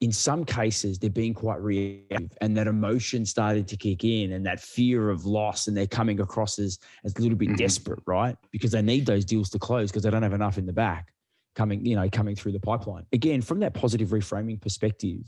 in 0.01 0.12
some 0.12 0.46
cases, 0.46 0.98
they're 0.98 1.10
being 1.10 1.34
quite 1.34 1.62
reactive 1.62 2.32
and 2.39 2.56
that 2.56 2.68
emotion 2.68 3.25
started 3.25 3.68
to 3.68 3.75
kick 3.75 4.03
in 4.06 4.32
and 4.32 4.46
that 4.46 4.60
fear 4.62 5.10
of 5.10 5.25
loss. 5.25 5.68
And 5.68 5.75
they're 5.75 5.88
coming 5.88 6.22
across 6.22 6.58
as, 6.58 6.79
as 7.03 7.13
a 7.18 7.22
little 7.22 7.38
bit 7.38 7.50
Mhm. 7.50 7.58
desperate, 7.58 8.00
right? 8.06 8.38
Because 8.51 8.72
they 8.72 8.82
need 8.82 9.06
those 9.06 9.25
deals 9.25 9.50
to 9.51 9.60
close 9.60 9.91
because 9.91 10.03
they 10.03 10.10
don't 10.10 10.24
have 10.24 10.34
enough 10.34 10.58
in 10.58 10.65
the 10.65 10.74
back 10.74 11.13
coming, 11.56 11.86
you 11.86 11.96
know, 11.96 12.10
coming 12.10 12.36
through 12.36 12.53
the 12.53 12.60
pipeline. 12.60 13.06
Again, 13.12 13.41
from 13.41 13.60
that 13.60 13.74
positive 13.74 14.10
reframing 14.10 14.62
perspective, 14.62 15.20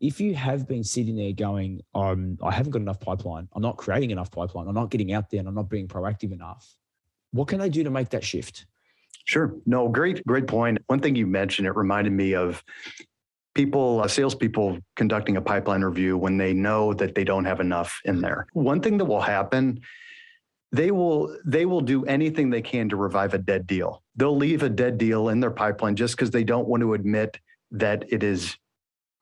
if 0.00 0.20
you 0.20 0.34
have 0.34 0.66
been 0.66 0.84
sitting 0.84 1.16
there 1.16 1.32
going, 1.32 1.82
um, 1.94 2.38
I 2.42 2.50
haven't 2.50 2.72
got 2.72 2.82
enough 2.82 3.00
pipeline, 3.00 3.48
I'm 3.52 3.62
not 3.62 3.76
creating 3.76 4.10
enough 4.10 4.30
pipeline, 4.30 4.68
I'm 4.68 4.74
not 4.74 4.90
getting 4.90 5.12
out 5.12 5.30
there 5.30 5.40
and 5.40 5.48
I'm 5.48 5.54
not 5.54 5.68
being 5.68 5.86
proactive 5.86 6.32
enough, 6.32 6.76
what 7.34 7.48
can 7.48 7.60
I 7.60 7.68
do 7.68 7.82
to 7.82 7.90
make 7.90 8.10
that 8.10 8.22
shift? 8.22 8.66
Sure. 9.24 9.54
No, 9.66 9.88
great, 9.88 10.24
great 10.24 10.46
point. 10.46 10.78
One 10.86 11.00
thing 11.00 11.16
you 11.16 11.26
mentioned, 11.26 11.66
it 11.66 11.74
reminded 11.74 12.12
me 12.12 12.34
of 12.34 12.62
people, 13.54 14.00
uh, 14.00 14.08
salespeople 14.08 14.78
conducting 14.94 15.36
a 15.36 15.42
pipeline 15.42 15.82
review 15.82 16.16
when 16.16 16.36
they 16.36 16.52
know 16.52 16.94
that 16.94 17.14
they 17.14 17.24
don't 17.24 17.44
have 17.44 17.58
enough 17.58 18.00
in 18.04 18.20
there. 18.20 18.46
One 18.52 18.80
thing 18.80 18.98
that 18.98 19.06
will 19.06 19.20
happen, 19.20 19.80
they 20.70 20.92
will 20.92 21.36
they 21.44 21.66
will 21.66 21.80
do 21.80 22.04
anything 22.04 22.50
they 22.50 22.62
can 22.62 22.88
to 22.90 22.96
revive 22.96 23.34
a 23.34 23.38
dead 23.38 23.66
deal. 23.66 24.02
They'll 24.14 24.36
leave 24.36 24.62
a 24.62 24.68
dead 24.68 24.98
deal 24.98 25.28
in 25.28 25.40
their 25.40 25.50
pipeline 25.50 25.96
just 25.96 26.16
because 26.16 26.30
they 26.30 26.44
don't 26.44 26.68
want 26.68 26.82
to 26.82 26.94
admit 26.94 27.38
that 27.72 28.04
it 28.12 28.22
is 28.22 28.56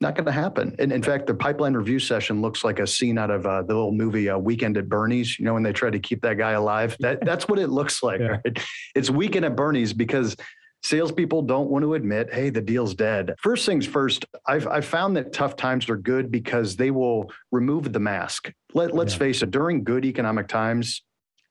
not 0.03 0.15
going 0.15 0.27
to 0.27 0.33
happen. 0.33 0.77
And 0.79 0.93
in 0.93 1.03
fact, 1.03 1.27
the 1.27 1.35
pipeline 1.35 1.73
review 1.73 1.99
session 1.99 2.43
looks 2.43 2.65
like 2.65 2.79
a 2.79 2.87
scene 2.87 3.17
out 3.17 3.31
of 3.31 3.47
uh, 3.47 3.63
the 3.63 3.75
little 3.75 3.93
movie 3.93 4.29
uh, 4.29 4.37
Weekend 4.37 4.77
at 4.77 4.89
Bernie's. 4.89 5.39
You 5.39 5.47
know, 5.47 5.55
when 5.55 5.63
they 5.63 5.73
try 5.73 5.89
to 5.89 5.99
keep 5.99 6.21
that 6.23 6.37
guy 6.37 6.51
alive, 6.51 6.97
that 7.01 7.25
that's 7.25 7.49
what 7.49 7.59
it 7.59 7.69
looks 7.69 8.03
like. 8.03 8.21
Yeah. 8.21 8.39
Right? 8.45 8.59
It's 8.95 9.09
Weekend 9.09 9.47
at 9.47 9.57
Bernie's 9.57 9.95
because 9.95 10.37
salespeople 10.83 11.43
don't 11.43 11.71
want 11.71 11.85
to 11.85 11.95
admit, 11.95 12.35
hey, 12.35 12.51
the 12.51 12.61
deal's 12.61 12.95
dead. 12.95 13.35
First 13.39 13.65
things 13.65 13.87
first, 13.87 14.27
I've, 14.47 14.67
I've 14.67 14.85
found 14.85 15.17
that 15.17 15.33
tough 15.33 15.55
times 15.55 15.89
are 15.89 15.97
good 15.97 16.31
because 16.31 16.77
they 16.77 16.91
will 16.91 17.33
remove 17.53 17.93
the 17.93 18.01
mask. 18.01 18.53
Let, 18.75 18.93
let's 18.93 19.13
yeah. 19.15 19.19
face 19.21 19.43
it, 19.43 19.53
during 19.53 19.85
good 19.85 20.05
economic 20.05 20.49
times, 20.49 21.03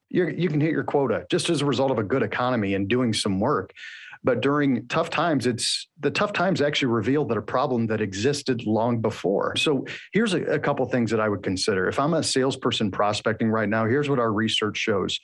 you 0.10 0.28
you 0.28 0.50
can 0.50 0.60
hit 0.60 0.72
your 0.72 0.84
quota 0.84 1.26
just 1.32 1.50
as 1.50 1.62
a 1.62 1.66
result 1.66 1.90
of 1.90 1.98
a 1.98 2.04
good 2.04 2.22
economy 2.22 2.76
and 2.76 2.90
doing 2.90 3.14
some 3.14 3.40
work. 3.40 3.72
But 4.24 4.42
during 4.42 4.88
tough 4.88 5.10
times, 5.10 5.48
it's 5.48 5.88
the 6.00 6.12
tough 6.12 6.32
times 6.32 6.62
actually 6.62 6.90
reveal 6.90 7.26
that 7.26 7.38
a 7.38 7.42
problem 7.42 7.88
that 7.88 8.02
existed 8.02 8.66
long 8.68 9.02
before. 9.02 9.56
So 9.56 9.86
here's 10.14 10.34
a, 10.34 10.44
a 10.44 10.60
couple 10.60 10.86
things 10.86 11.10
that 11.12 11.20
I 11.20 11.28
would 11.28 11.42
consider. 11.42 11.88
If 11.88 12.00
I'm 12.00 12.14
a 12.14 12.22
salesperson 12.22 12.92
prospecting 12.92 13.50
right 13.50 13.68
now, 13.68 13.86
here's 13.86 14.10
what 14.10 14.20
our 14.20 14.32
research 14.32 14.78
shows. 14.78 15.20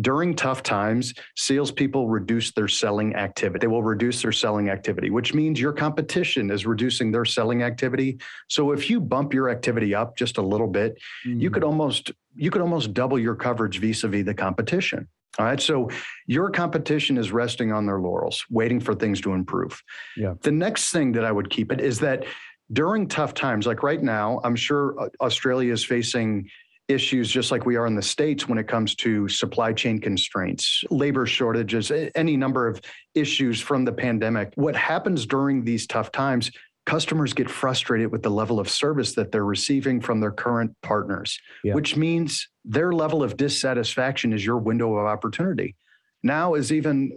During 0.00 0.34
tough 0.34 0.62
times, 0.62 1.14
salespeople 1.36 2.08
reduce 2.08 2.52
their 2.52 2.68
selling 2.68 3.14
activity. 3.14 3.60
They 3.60 3.66
will 3.66 3.82
reduce 3.82 4.22
their 4.22 4.32
selling 4.32 4.68
activity, 4.68 5.10
which 5.10 5.32
means 5.34 5.60
your 5.60 5.72
competition 5.72 6.50
is 6.50 6.66
reducing 6.66 7.12
their 7.12 7.24
selling 7.24 7.62
activity. 7.62 8.18
So 8.48 8.72
if 8.72 8.90
you 8.90 9.00
bump 9.00 9.32
your 9.32 9.48
activity 9.48 9.94
up 9.94 10.16
just 10.16 10.38
a 10.38 10.42
little 10.42 10.68
bit, 10.68 10.98
mm-hmm. 11.26 11.40
you 11.40 11.50
could 11.50 11.64
almost 11.64 12.12
you 12.36 12.50
could 12.50 12.62
almost 12.62 12.94
double 12.94 13.18
your 13.18 13.34
coverage 13.34 13.80
vis-a-vis 13.80 14.24
the 14.24 14.34
competition. 14.34 15.08
All 15.38 15.46
right. 15.46 15.60
So 15.60 15.90
your 16.26 16.50
competition 16.50 17.16
is 17.16 17.30
resting 17.30 17.72
on 17.72 17.86
their 17.86 18.00
laurels, 18.00 18.44
waiting 18.50 18.80
for 18.80 18.94
things 18.94 19.20
to 19.22 19.32
improve. 19.32 19.80
Yeah. 20.16 20.34
The 20.42 20.50
next 20.50 20.90
thing 20.90 21.12
that 21.12 21.24
I 21.24 21.32
would 21.32 21.50
keep 21.50 21.70
it 21.70 21.80
is 21.80 22.00
that 22.00 22.24
during 22.72 23.06
tough 23.08 23.34
times, 23.34 23.66
like 23.66 23.82
right 23.82 24.02
now, 24.02 24.40
I'm 24.44 24.56
sure 24.56 25.00
uh, 25.00 25.08
Australia 25.20 25.72
is 25.72 25.84
facing 25.84 26.48
issues 26.88 27.30
just 27.30 27.52
like 27.52 27.64
we 27.64 27.76
are 27.76 27.86
in 27.86 27.94
the 27.94 28.02
States 28.02 28.48
when 28.48 28.58
it 28.58 28.66
comes 28.66 28.94
to 28.96 29.28
supply 29.28 29.72
chain 29.72 30.00
constraints, 30.00 30.82
labor 30.90 31.24
shortages, 31.24 31.92
any 32.14 32.36
number 32.36 32.66
of 32.66 32.80
issues 33.14 33.60
from 33.60 33.84
the 33.84 33.92
pandemic. 33.92 34.52
What 34.56 34.74
happens 34.74 35.24
during 35.26 35.64
these 35.64 35.86
tough 35.86 36.10
times 36.10 36.50
customers 36.90 37.32
get 37.32 37.48
frustrated 37.48 38.10
with 38.10 38.20
the 38.20 38.28
level 38.28 38.58
of 38.58 38.68
service 38.68 39.14
that 39.14 39.30
they're 39.30 39.44
receiving 39.44 40.00
from 40.00 40.18
their 40.18 40.32
current 40.32 40.74
partners, 40.82 41.38
yeah. 41.62 41.72
which 41.72 41.96
means 41.96 42.48
their 42.64 42.90
level 42.90 43.22
of 43.22 43.36
dissatisfaction 43.36 44.32
is 44.32 44.44
your 44.44 44.58
window 44.58 44.96
of 44.96 45.06
opportunity. 45.06 45.76
Now 46.24 46.54
is 46.54 46.72
even, 46.72 47.16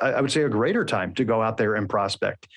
I 0.00 0.20
would 0.20 0.32
say, 0.32 0.42
a 0.42 0.48
greater 0.48 0.84
time 0.84 1.14
to 1.14 1.24
go 1.24 1.40
out 1.40 1.56
there 1.56 1.76
and 1.76 1.88
prospect. 1.88 2.48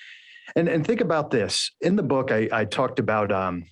And, 0.56 0.68
and 0.68 0.84
think 0.84 1.00
about 1.00 1.30
this. 1.30 1.70
In 1.82 1.94
the 1.94 2.02
book, 2.02 2.32
I, 2.32 2.48
I 2.50 2.64
talked 2.64 2.98
about 2.98 3.30
um, 3.30 3.66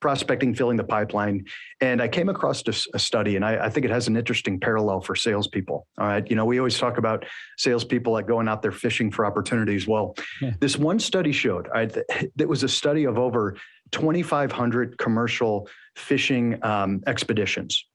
prospecting, 0.00 0.54
filling 0.54 0.76
the 0.76 0.84
pipeline. 0.84 1.44
And 1.80 2.02
I 2.02 2.08
came 2.08 2.28
across 2.28 2.62
a, 2.92 2.98
study, 2.98 3.36
and 3.36 3.44
I, 3.44 3.66
I, 3.66 3.70
think 3.70 3.86
it 3.86 3.90
has 3.90 4.08
an 4.08 4.16
interesting 4.16 4.60
parallel 4.60 5.00
for 5.00 5.16
salespeople. 5.16 5.86
All 5.98 6.06
right. 6.06 6.28
You 6.28 6.36
know, 6.36 6.44
we 6.44 6.58
always 6.58 6.78
talk 6.78 6.98
about 6.98 7.24
salespeople 7.56 8.12
like 8.12 8.26
going 8.26 8.48
out 8.48 8.62
there 8.62 8.72
fishing 8.72 9.10
for 9.10 9.24
opportunities. 9.24 9.86
Well, 9.88 10.14
yeah. 10.40 10.52
this 10.60 10.76
one 10.76 10.98
study 10.98 11.32
showed, 11.32 11.68
right, 11.68 11.96
it 12.38 12.48
was 12.48 12.62
a 12.62 12.68
study 12.68 13.04
of 13.04 13.18
over 13.18 13.56
2,500 13.92 14.98
commercial 14.98 15.68
fishing 15.96 16.62
um, 16.62 17.02
expeditions, 17.06 17.86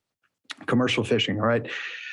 commercial 0.65 1.03
fishing. 1.03 1.39
All 1.39 1.45
right. 1.45 1.69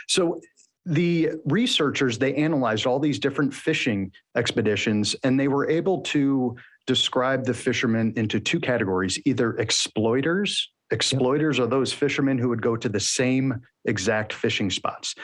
So 0.09 0.41
the 0.89 1.33
researchers 1.45 2.17
they 2.17 2.35
analyzed 2.35 2.87
all 2.87 2.99
these 2.99 3.19
different 3.19 3.53
fishing 3.53 4.11
expeditions 4.39 5.15
and 5.23 5.39
they 5.39 5.47
were 5.47 5.69
able 5.69 6.01
to 6.01 6.57
describe 6.87 7.45
the 7.45 7.53
fishermen 7.53 8.11
into 8.17 8.41
two 8.41 8.59
categories 8.59 9.21
either 9.27 9.55
exploiters 9.59 10.71
exploiters 10.91 11.59
yep. 11.59 11.67
are 11.67 11.69
those 11.69 11.93
fishermen 11.93 12.39
who 12.39 12.49
would 12.49 12.63
go 12.63 12.75
to 12.75 12.89
the 12.89 12.99
same 12.99 13.61
exact 13.85 14.33
fishing 14.33 14.71
spots 14.71 15.15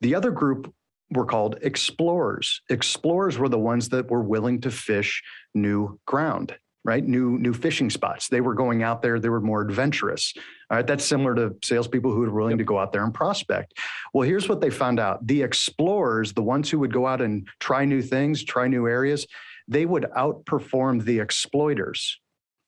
the 0.00 0.12
other 0.12 0.32
group 0.32 0.74
were 1.12 1.26
called 1.26 1.56
explorers 1.62 2.60
explorers 2.68 3.38
were 3.38 3.48
the 3.48 3.56
ones 3.56 3.88
that 3.88 4.10
were 4.10 4.24
willing 4.24 4.60
to 4.60 4.72
fish 4.72 5.22
new 5.54 5.96
ground 6.04 6.56
right 6.84 7.06
new 7.06 7.38
new 7.38 7.52
fishing 7.52 7.90
spots 7.90 8.28
they 8.28 8.40
were 8.40 8.54
going 8.54 8.82
out 8.82 9.02
there 9.02 9.20
they 9.20 9.28
were 9.28 9.40
more 9.40 9.62
adventurous 9.62 10.34
all 10.70 10.78
right 10.78 10.86
that's 10.86 11.04
similar 11.04 11.34
to 11.34 11.54
salespeople 11.62 12.10
who 12.10 12.24
are 12.24 12.30
willing 12.30 12.58
to 12.58 12.64
go 12.64 12.78
out 12.78 12.92
there 12.92 13.04
and 13.04 13.14
prospect 13.14 13.74
well 14.12 14.26
here's 14.26 14.48
what 14.48 14.60
they 14.60 14.70
found 14.70 14.98
out 14.98 15.26
the 15.26 15.42
explorers 15.42 16.32
the 16.32 16.42
ones 16.42 16.70
who 16.70 16.78
would 16.78 16.92
go 16.92 17.06
out 17.06 17.20
and 17.20 17.46
try 17.60 17.84
new 17.84 18.02
things 18.02 18.42
try 18.42 18.66
new 18.66 18.88
areas 18.88 19.26
they 19.68 19.86
would 19.86 20.04
outperform 20.16 21.04
the 21.04 21.20
exploiters. 21.20 22.20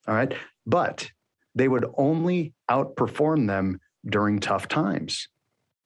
All 0.07 0.15
right. 0.15 0.35
But 0.67 1.11
they 1.55 1.69
would 1.69 1.87
only 1.97 2.55
outperform 2.71 3.47
them 3.47 3.81
during 4.07 4.41
tough 4.41 4.69
times. 4.69 5.29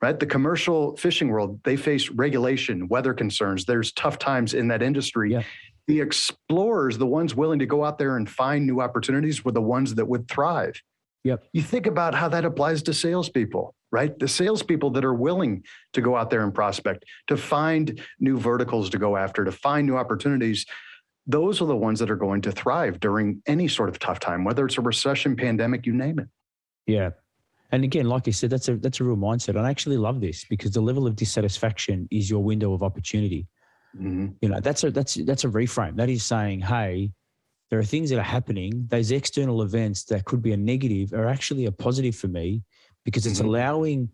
Right. 0.00 0.18
The 0.18 0.26
commercial 0.26 0.96
fishing 0.96 1.28
world, 1.28 1.60
they 1.64 1.76
face 1.76 2.08
regulation, 2.08 2.86
weather 2.86 3.14
concerns. 3.14 3.64
There's 3.64 3.92
tough 3.92 4.18
times 4.18 4.54
in 4.54 4.68
that 4.68 4.80
industry. 4.80 5.32
Yeah. 5.32 5.42
The 5.88 6.00
explorers, 6.00 6.98
the 6.98 7.06
ones 7.06 7.34
willing 7.34 7.58
to 7.58 7.66
go 7.66 7.84
out 7.84 7.98
there 7.98 8.16
and 8.16 8.30
find 8.30 8.66
new 8.66 8.80
opportunities, 8.80 9.44
were 9.44 9.52
the 9.52 9.60
ones 9.60 9.96
that 9.96 10.06
would 10.06 10.28
thrive. 10.28 10.80
Yep. 11.24 11.44
You 11.52 11.62
think 11.62 11.86
about 11.86 12.14
how 12.14 12.28
that 12.28 12.44
applies 12.44 12.82
to 12.84 12.94
salespeople, 12.94 13.74
right? 13.90 14.16
The 14.16 14.28
salespeople 14.28 14.90
that 14.90 15.04
are 15.04 15.14
willing 15.14 15.64
to 15.94 16.00
go 16.00 16.16
out 16.16 16.30
there 16.30 16.44
and 16.44 16.54
prospect, 16.54 17.04
to 17.26 17.36
find 17.36 18.00
new 18.20 18.38
verticals 18.38 18.90
to 18.90 18.98
go 18.98 19.16
after, 19.16 19.44
to 19.44 19.52
find 19.52 19.86
new 19.86 19.96
opportunities 19.96 20.64
those 21.28 21.60
are 21.60 21.66
the 21.66 21.76
ones 21.76 21.98
that 22.00 22.10
are 22.10 22.16
going 22.16 22.40
to 22.40 22.50
thrive 22.50 22.98
during 22.98 23.42
any 23.46 23.68
sort 23.68 23.90
of 23.90 23.98
tough 23.98 24.18
time, 24.18 24.44
whether 24.44 24.64
it's 24.64 24.78
a 24.78 24.80
recession, 24.80 25.36
pandemic, 25.36 25.84
you 25.84 25.92
name 25.92 26.18
it. 26.18 26.26
Yeah. 26.86 27.10
And 27.70 27.84
again, 27.84 28.06
like 28.06 28.26
you 28.26 28.32
said, 28.32 28.48
that's 28.48 28.68
a 28.68 28.76
that's 28.76 28.98
a 29.00 29.04
real 29.04 29.16
mindset. 29.16 29.50
And 29.50 29.60
I 29.60 29.70
actually 29.70 29.98
love 29.98 30.22
this 30.22 30.46
because 30.46 30.72
the 30.72 30.80
level 30.80 31.06
of 31.06 31.16
dissatisfaction 31.16 32.08
is 32.10 32.30
your 32.30 32.42
window 32.42 32.72
of 32.72 32.82
opportunity. 32.82 33.46
Mm-hmm. 33.96 34.28
You 34.40 34.48
know, 34.48 34.60
that's 34.60 34.84
a 34.84 34.90
that's 34.90 35.14
that's 35.14 35.44
a 35.44 35.48
reframe. 35.48 35.96
That 35.96 36.08
is 36.08 36.24
saying, 36.24 36.60
hey, 36.60 37.12
there 37.70 37.78
are 37.78 37.84
things 37.84 38.10
that 38.10 38.18
are 38.18 38.22
happening. 38.22 38.86
Those 38.88 39.10
external 39.12 39.62
events 39.62 40.04
that 40.04 40.24
could 40.24 40.42
be 40.42 40.52
a 40.52 40.56
negative 40.56 41.12
are 41.12 41.26
actually 41.26 41.66
a 41.66 41.72
positive 41.72 42.16
for 42.16 42.28
me 42.28 42.62
because 43.04 43.26
it's 43.26 43.38
mm-hmm. 43.38 43.48
allowing 43.48 44.08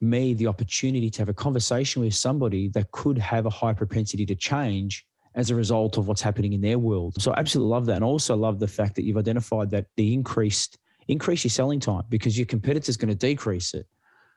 me 0.00 0.34
the 0.34 0.46
opportunity 0.46 1.10
to 1.10 1.18
have 1.20 1.28
a 1.28 1.34
conversation 1.34 2.02
with 2.02 2.14
somebody 2.14 2.68
that 2.68 2.90
could 2.90 3.18
have 3.18 3.46
a 3.46 3.50
high 3.50 3.72
propensity 3.72 4.24
to 4.26 4.34
change 4.34 5.06
as 5.34 5.50
a 5.50 5.54
result 5.54 5.96
of 5.96 6.08
what's 6.08 6.22
happening 6.22 6.52
in 6.54 6.60
their 6.60 6.78
world. 6.78 7.20
So 7.20 7.32
I 7.32 7.38
absolutely 7.38 7.70
love 7.70 7.86
that. 7.86 7.96
And 7.96 8.04
also 8.04 8.34
love 8.34 8.58
the 8.58 8.66
fact 8.66 8.96
that 8.96 9.04
you've 9.04 9.16
identified 9.16 9.70
that 9.70 9.86
the 9.96 10.12
increased 10.12 10.78
increase 11.08 11.44
your 11.44 11.50
selling 11.50 11.80
time 11.80 12.04
because 12.08 12.38
your 12.38 12.46
competitor's 12.46 12.96
going 12.96 13.08
to 13.08 13.14
decrease 13.14 13.74
it. 13.74 13.86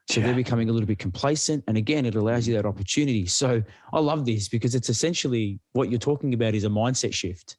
So 0.10 0.20
yeah. 0.20 0.28
they're 0.28 0.36
becoming 0.36 0.70
a 0.70 0.74
little 0.74 0.88
bit 0.88 1.00
complacent. 1.00 1.64
And 1.68 1.78
again, 1.78 2.06
it 2.06 2.16
allows 2.16 2.48
you 2.48 2.54
that 2.56 2.66
opportunity. 2.66 3.26
So 3.26 3.64
I 3.94 4.00
love 4.00 4.26
this 4.26 4.50
because 4.50 4.76
it's 4.76 4.90
essentially 4.90 5.60
what 5.72 5.90
you're 5.90 6.00
talking 6.00 6.34
about 6.34 6.56
is 6.56 6.66
a 6.66 6.70
mindset 6.70 7.14
shift. 7.14 7.58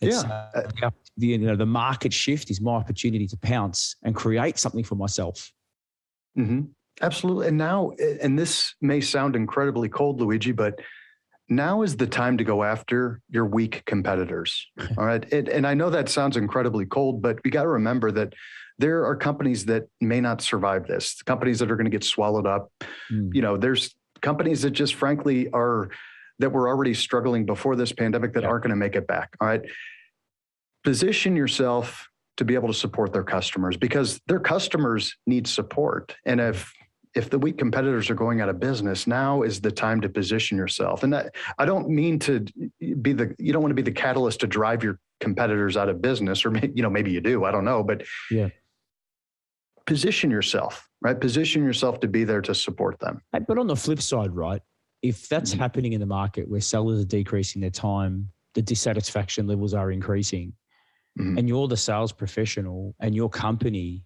It's, 0.00 0.22
yeah. 0.22 0.50
Uh, 0.54 0.90
the, 1.16 1.26
you 1.26 1.38
know, 1.38 1.56
the 1.56 1.66
market 1.66 2.12
shift 2.12 2.50
is 2.50 2.60
my 2.60 2.72
opportunity 2.72 3.26
to 3.26 3.36
pounce 3.36 3.96
and 4.02 4.14
create 4.14 4.58
something 4.58 4.84
for 4.84 4.94
myself. 4.94 5.52
Mm-hmm. 6.38 6.62
Absolutely. 7.02 7.48
And 7.48 7.58
now, 7.58 7.92
and 8.22 8.38
this 8.38 8.74
may 8.80 9.00
sound 9.00 9.34
incredibly 9.34 9.88
cold, 9.88 10.20
Luigi, 10.20 10.52
but 10.52 10.80
now 11.48 11.82
is 11.82 11.96
the 11.96 12.06
time 12.06 12.38
to 12.38 12.44
go 12.44 12.62
after 12.62 13.20
your 13.28 13.44
weak 13.44 13.82
competitors. 13.86 14.68
All 14.98 15.04
right. 15.04 15.30
It, 15.32 15.48
and 15.48 15.66
I 15.66 15.74
know 15.74 15.90
that 15.90 16.08
sounds 16.08 16.36
incredibly 16.36 16.86
cold, 16.86 17.20
but 17.20 17.38
we 17.44 17.50
got 17.50 17.64
to 17.64 17.68
remember 17.68 18.10
that 18.12 18.34
there 18.80 19.04
are 19.04 19.14
companies 19.14 19.66
that 19.66 19.88
may 20.00 20.20
not 20.20 20.40
survive 20.40 20.86
this, 20.86 21.22
companies 21.22 21.58
that 21.58 21.70
are 21.70 21.76
going 21.76 21.84
to 21.84 21.90
get 21.90 22.02
swallowed 22.02 22.46
up. 22.46 22.72
Mm. 23.12 23.34
You 23.34 23.42
know, 23.42 23.56
there's 23.58 23.94
companies 24.22 24.62
that 24.62 24.70
just 24.70 24.94
frankly 24.94 25.50
are 25.52 25.90
that 26.38 26.50
were 26.50 26.66
already 26.66 26.94
struggling 26.94 27.44
before 27.44 27.76
this 27.76 27.92
pandemic 27.92 28.32
that 28.32 28.42
yeah. 28.42 28.48
aren't 28.48 28.62
going 28.62 28.70
to 28.70 28.76
make 28.76 28.96
it 28.96 29.06
back. 29.06 29.36
All 29.40 29.46
right. 29.46 29.60
Position 30.82 31.36
yourself 31.36 32.08
to 32.38 32.44
be 32.46 32.54
able 32.54 32.68
to 32.68 32.74
support 32.74 33.12
their 33.12 33.22
customers 33.22 33.76
because 33.76 34.18
their 34.26 34.40
customers 34.40 35.14
need 35.26 35.46
support. 35.46 36.16
And 36.24 36.40
if 36.40 36.72
if 37.14 37.28
the 37.28 37.38
weak 37.38 37.58
competitors 37.58 38.08
are 38.08 38.14
going 38.14 38.40
out 38.40 38.48
of 38.48 38.60
business, 38.60 39.06
now 39.06 39.42
is 39.42 39.60
the 39.60 39.70
time 39.70 40.00
to 40.00 40.08
position 40.08 40.56
yourself. 40.56 41.02
And 41.02 41.12
that, 41.12 41.34
I 41.58 41.64
don't 41.64 41.88
mean 41.88 42.20
to 42.20 42.46
be 43.02 43.12
the, 43.12 43.34
you 43.36 43.52
don't 43.52 43.62
want 43.62 43.72
to 43.72 43.74
be 43.74 43.82
the 43.82 43.90
catalyst 43.90 44.40
to 44.40 44.46
drive 44.46 44.84
your 44.84 45.00
competitors 45.18 45.76
out 45.76 45.88
of 45.88 46.00
business, 46.00 46.44
or 46.44 46.56
you 46.56 46.82
know 46.82 46.90
maybe 46.90 47.12
you 47.12 47.20
do. 47.20 47.44
I 47.44 47.50
don't 47.50 47.64
know, 47.64 47.82
but 47.82 48.02
yeah, 48.30 48.48
position 49.86 50.30
yourself 50.30 50.90
right. 51.02 51.20
Position 51.20 51.64
yourself 51.64 52.00
to 52.00 52.08
be 52.08 52.24
there 52.24 52.42
to 52.42 52.54
support 52.54 52.98
them. 53.00 53.22
But 53.46 53.58
on 53.58 53.66
the 53.66 53.76
flip 53.76 54.00
side, 54.00 54.34
right, 54.34 54.62
if 55.02 55.28
that's 55.28 55.52
mm-hmm. 55.52 55.60
happening 55.60 55.92
in 55.92 56.00
the 56.00 56.06
market 56.06 56.48
where 56.48 56.60
sellers 56.60 57.00
are 57.00 57.06
decreasing 57.06 57.60
their 57.60 57.70
time, 57.70 58.28
the 58.54 58.62
dissatisfaction 58.62 59.46
levels 59.46 59.74
are 59.74 59.90
increasing, 59.90 60.52
mm-hmm. 61.18 61.38
and 61.38 61.48
you're 61.48 61.68
the 61.68 61.76
sales 61.76 62.12
professional, 62.12 62.94
and 63.00 63.14
your 63.14 63.30
company 63.30 64.04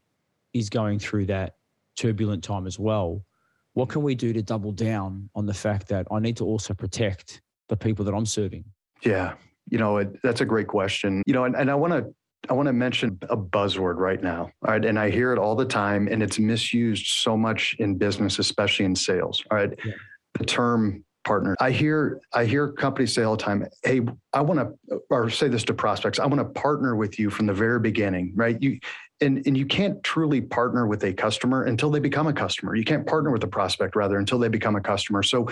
is 0.53 0.69
going 0.71 0.99
through 0.99 1.27
that 1.27 1.57
turbulent 1.99 2.45
time 2.45 2.67
as 2.67 2.79
well. 2.79 3.25
What 3.73 3.89
can 3.89 4.03
we 4.03 4.15
do 4.15 4.33
to 4.33 4.43
double 4.43 4.71
down 4.71 5.31
on 5.35 5.47
the 5.47 5.55
fact 5.55 5.89
that 5.89 6.07
I 6.13 6.21
need 6.21 6.37
to 6.37 6.45
also 6.45 6.75
protect 6.75 7.43
the 7.69 7.77
people 7.77 8.05
that 8.05 8.15
I'm 8.15 8.27
serving? 8.27 8.65
Yeah, 9.03 9.35
you 9.69 9.79
know, 9.79 9.97
it, 9.97 10.23
that's 10.23 10.43
a 10.43 10.45
great 10.45 10.69
question. 10.69 11.23
You 11.27 11.33
know, 11.33 11.45
and, 11.45 11.57
and 11.57 11.71
I 11.71 11.75
want 11.75 11.93
to 11.93 12.15
I 12.49 12.53
want 12.53 12.67
to 12.67 12.73
mention 12.73 13.19
a 13.29 13.37
buzzword 13.37 13.97
right 13.97 14.23
now. 14.23 14.51
All 14.65 14.73
right. 14.73 14.85
And 14.85 14.99
I 14.99 15.11
hear 15.11 15.33
it 15.33 15.39
all 15.39 15.55
the 15.55 15.65
time 15.65 16.09
and 16.09 16.23
it's 16.23 16.39
misused 16.39 17.07
so 17.07 17.37
much 17.37 17.77
in 17.79 17.97
business, 17.97 18.39
especially 18.39 18.85
in 18.85 18.95
sales. 18.95 19.43
All 19.51 19.57
right. 19.57 19.71
Yeah. 19.85 19.93
The 20.39 20.45
term 20.45 21.05
partner. 21.25 21.57
I 21.61 21.71
hear 21.71 22.21
I 22.33 22.45
hear 22.45 22.71
companies 22.73 23.15
say 23.15 23.23
all 23.23 23.37
the 23.37 23.43
time, 23.43 23.67
"Hey, 23.83 24.03
I 24.33 24.43
want 24.43 24.61
to," 24.61 25.01
or 25.11 25.31
say 25.31 25.49
this 25.49 25.65
to 25.65 25.75
prospects, 25.75 26.19
"I 26.19 26.27
want 26.27 26.41
to 26.41 26.61
partner 26.61 26.95
with 26.97 27.19
you 27.19 27.31
from 27.31 27.47
the 27.47 27.55
very 27.55 27.81
beginning." 27.81 28.33
Right? 28.35 28.61
You 28.61 28.79
and 29.21 29.43
and 29.47 29.57
you 29.57 29.67
can't 29.67 30.03
truly 30.05 30.41
partner 30.41 30.87
with 30.87 31.03
a 31.05 31.13
customer 31.13 31.65
until 31.65 31.91
they 31.91 32.01
become 32.01 32.27
a 32.27 32.33
customer. 32.33 32.75
You 32.75 32.85
can't 32.85 33.07
partner 33.07 33.31
with 33.31 33.43
a 33.43 33.49
prospect 33.49 33.97
rather 33.97 34.19
until 34.19 34.39
they 34.39 34.49
become 34.49 34.77
a 34.77 34.81
customer. 34.81 35.23
So 35.23 35.49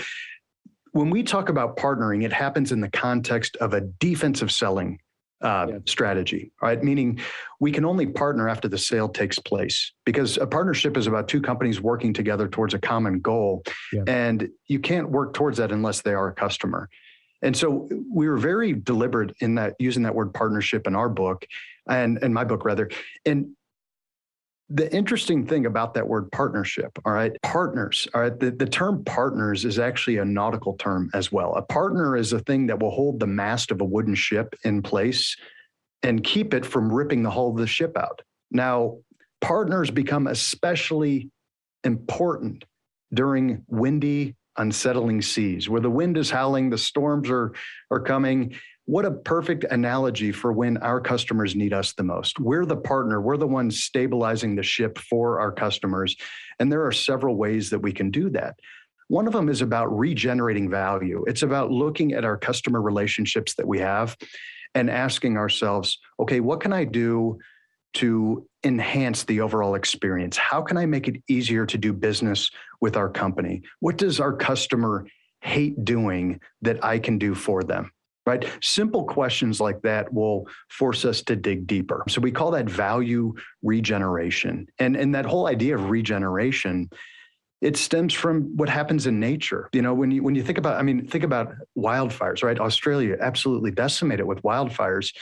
when 0.93 1.11
we 1.11 1.23
talk 1.23 1.49
about 1.49 1.77
partnering, 1.77 2.23
it 2.25 2.33
happens 2.33 2.71
in 2.71 2.81
the 2.81 2.91
context 2.91 3.57
of 3.57 3.73
a 3.73 3.81
defensive 3.81 4.53
selling 4.53 4.99
uh, 5.43 5.67
yeah. 5.69 5.79
strategy, 5.87 6.53
right? 6.61 6.83
Meaning 6.83 7.21
we 7.61 7.73
can 7.73 7.85
only 7.85 8.07
partner 8.07 8.49
after 8.49 8.69
the 8.69 8.79
sale 8.79 9.09
takes 9.09 9.39
place 9.39 9.93
because 10.05 10.39
a 10.39 10.47
partnership 10.47 10.97
is 10.97 11.07
about 11.07 11.29
two 11.29 11.41
companies 11.41 11.81
working 11.81 12.13
together 12.13 12.49
towards 12.49 12.75
a 12.75 12.79
common 12.79 13.21
goal. 13.21 13.63
Yeah. 13.93 14.03
And 14.07 14.49
you 14.69 14.79
can't 14.79 15.11
work 15.11 15.35
towards 15.35 15.59
that 15.59 15.73
unless 15.73 16.03
they 16.03 16.15
are 16.15 16.29
a 16.29 16.35
customer. 16.35 16.89
And 17.43 17.57
so 17.57 17.89
we 18.13 18.29
were 18.29 18.37
very 18.37 18.73
deliberate 18.73 19.35
in 19.41 19.57
that 19.57 19.75
using 19.79 20.05
that 20.05 20.15
word 20.15 20.33
partnership 20.33 20.87
in 20.87 20.95
our 20.95 21.09
book 21.09 21.45
and 21.89 22.19
in 22.23 22.33
my 22.33 22.45
book 22.45 22.65
rather. 22.65 22.89
And 23.27 23.49
the 24.75 24.95
interesting 24.95 25.47
thing 25.47 25.67
about 25.67 25.93
that 25.95 26.09
word 26.09 26.33
partnership, 26.33 26.99
all 27.05 27.13
right, 27.13 27.33
partners, 27.43 28.09
all 28.15 28.23
right, 28.23 28.41
the, 28.41 28.51
the 28.51 28.67
term 28.67 29.05
partners 29.05 29.67
is 29.67 29.79
actually 29.79 30.17
a 30.17 30.25
nautical 30.25 30.75
term 30.75 31.11
as 31.13 31.31
well. 31.31 31.55
A 31.57 31.63
partner 31.63 32.17
is 32.17 32.33
a 32.33 32.39
thing 32.41 32.67
that 32.69 32.79
will 32.79 32.91
hold 32.91 33.21
the 33.21 33.27
mast 33.27 33.71
of 33.71 33.83
a 33.83 33.85
wooden 33.85 34.15
ship 34.15 34.55
in 34.65 34.81
place 34.81 35.37
and 36.03 36.25
keep 36.25 36.55
it 36.55 36.65
from 36.65 36.91
ripping 36.91 37.23
the 37.23 37.31
hull 37.31 37.51
of 37.51 37.59
the 37.59 37.67
ship 37.67 37.99
out. 37.99 38.23
Now, 38.51 38.99
partners 39.43 39.91
become 39.91 40.27
especially 40.27 41.31
important 41.85 42.65
during 43.13 43.65
windy, 43.69 44.37
unsettling 44.57 45.21
seas 45.21 45.69
where 45.69 45.81
the 45.81 45.91
wind 45.91 46.17
is 46.17 46.31
howling, 46.31 46.71
the 46.71 46.79
storms 46.79 47.29
are, 47.29 47.53
are 47.91 48.01
coming, 48.01 48.55
what 48.87 49.05
a 49.05 49.11
perfect 49.11 49.65
analogy 49.65 50.33
for 50.33 50.53
when 50.53 50.77
our 50.79 51.01
customers 51.01 51.55
need 51.55 51.73
us 51.73 51.93
the 51.93 52.03
most. 52.03 52.41
We're 52.41 52.67
the 52.67 52.77
partner, 52.77 53.21
we're 53.21 53.37
the 53.37 53.47
ones 53.47 53.83
stabilizing 53.83 54.57
the 54.57 54.63
ship 54.63 54.99
for 54.99 55.41
our 55.41 55.53
customers. 55.53 56.17
And 56.59 56.71
there 56.71 56.85
are 56.85 56.93
several 56.93 57.37
ways 57.37 57.71
that 57.71 57.79
we 57.79 57.93
can 57.93 58.11
do 58.11 58.31
that. 58.31 58.57
One 59.09 59.27
of 59.27 59.33
them 59.33 59.49
is 59.49 59.61
about 59.61 59.97
regenerating 59.97 60.71
value. 60.71 61.25
It's 61.27 61.43
about 61.43 61.71
looking 61.71 62.13
at 62.13 62.25
our 62.25 62.37
customer 62.37 62.81
relationships 62.81 63.55
that 63.55 63.69
we 63.69 63.79
have 63.79 64.17
and 64.75 64.91
asking 64.91 65.37
ourselves, 65.37 65.99
okay, 66.19 66.41
what 66.41 66.61
can 66.61 66.73
I 66.73 66.85
do 66.85 67.39
to 67.95 68.49
enhance 68.65 69.25
the 69.25 69.43
overall 69.43 69.75
experience? 69.75 70.37
How 70.37 70.63
can 70.63 70.77
I 70.77 70.87
make 70.87 71.09
it 71.09 71.23
easier 71.29 71.67
to 71.67 71.79
do 71.79 71.93
business 71.93 72.51
with 72.81 72.97
our 72.97 73.11
company? 73.11 73.63
What 73.81 73.99
does 73.99 74.19
our 74.19 74.33
customer 74.33 75.07
hate 75.43 75.85
doing 75.85 76.41
that 76.63 76.83
I 76.83 76.99
can 76.99 77.19
do 77.19 77.35
for 77.35 77.63
them? 77.63 77.91
Right? 78.27 78.45
Simple 78.63 79.05
questions 79.05 79.61
like 79.61 79.83
that 79.83 80.13
will 80.13 80.49
force 80.69 81.05
us 81.05 81.23
to 81.23 81.37
dig 81.37 81.67
deeper. 81.67 82.05
So 82.09 82.21
we 82.21 82.31
call 82.31 82.53
that 82.53 82.69
value 82.69 83.35
regeneration. 83.63 84.69
And, 84.79 84.97
and 84.97 85.15
that 85.15 85.27
whole 85.27 85.47
idea 85.47 85.75
of 85.75 85.91
regeneration, 85.91 86.89
it 87.61 87.77
stems 87.77 88.15
from 88.15 88.57
what 88.57 88.69
happens 88.69 89.07
in 89.07 89.19
nature. 89.19 89.69
You 89.73 89.83
know, 89.83 89.95
when 89.95 90.11
you 90.11 90.23
when 90.23 90.35
you 90.35 90.43
think 90.43 90.59
about, 90.59 90.79
I 90.79 90.83
mean, 90.83 91.07
think 91.07 91.25
about 91.25 91.55
wildfires, 91.77 92.43
right? 92.43 92.59
Australia 92.59 93.17
absolutely 93.21 93.71
decimated 93.71 94.27
with 94.27 94.43
wildfires. 94.43 95.15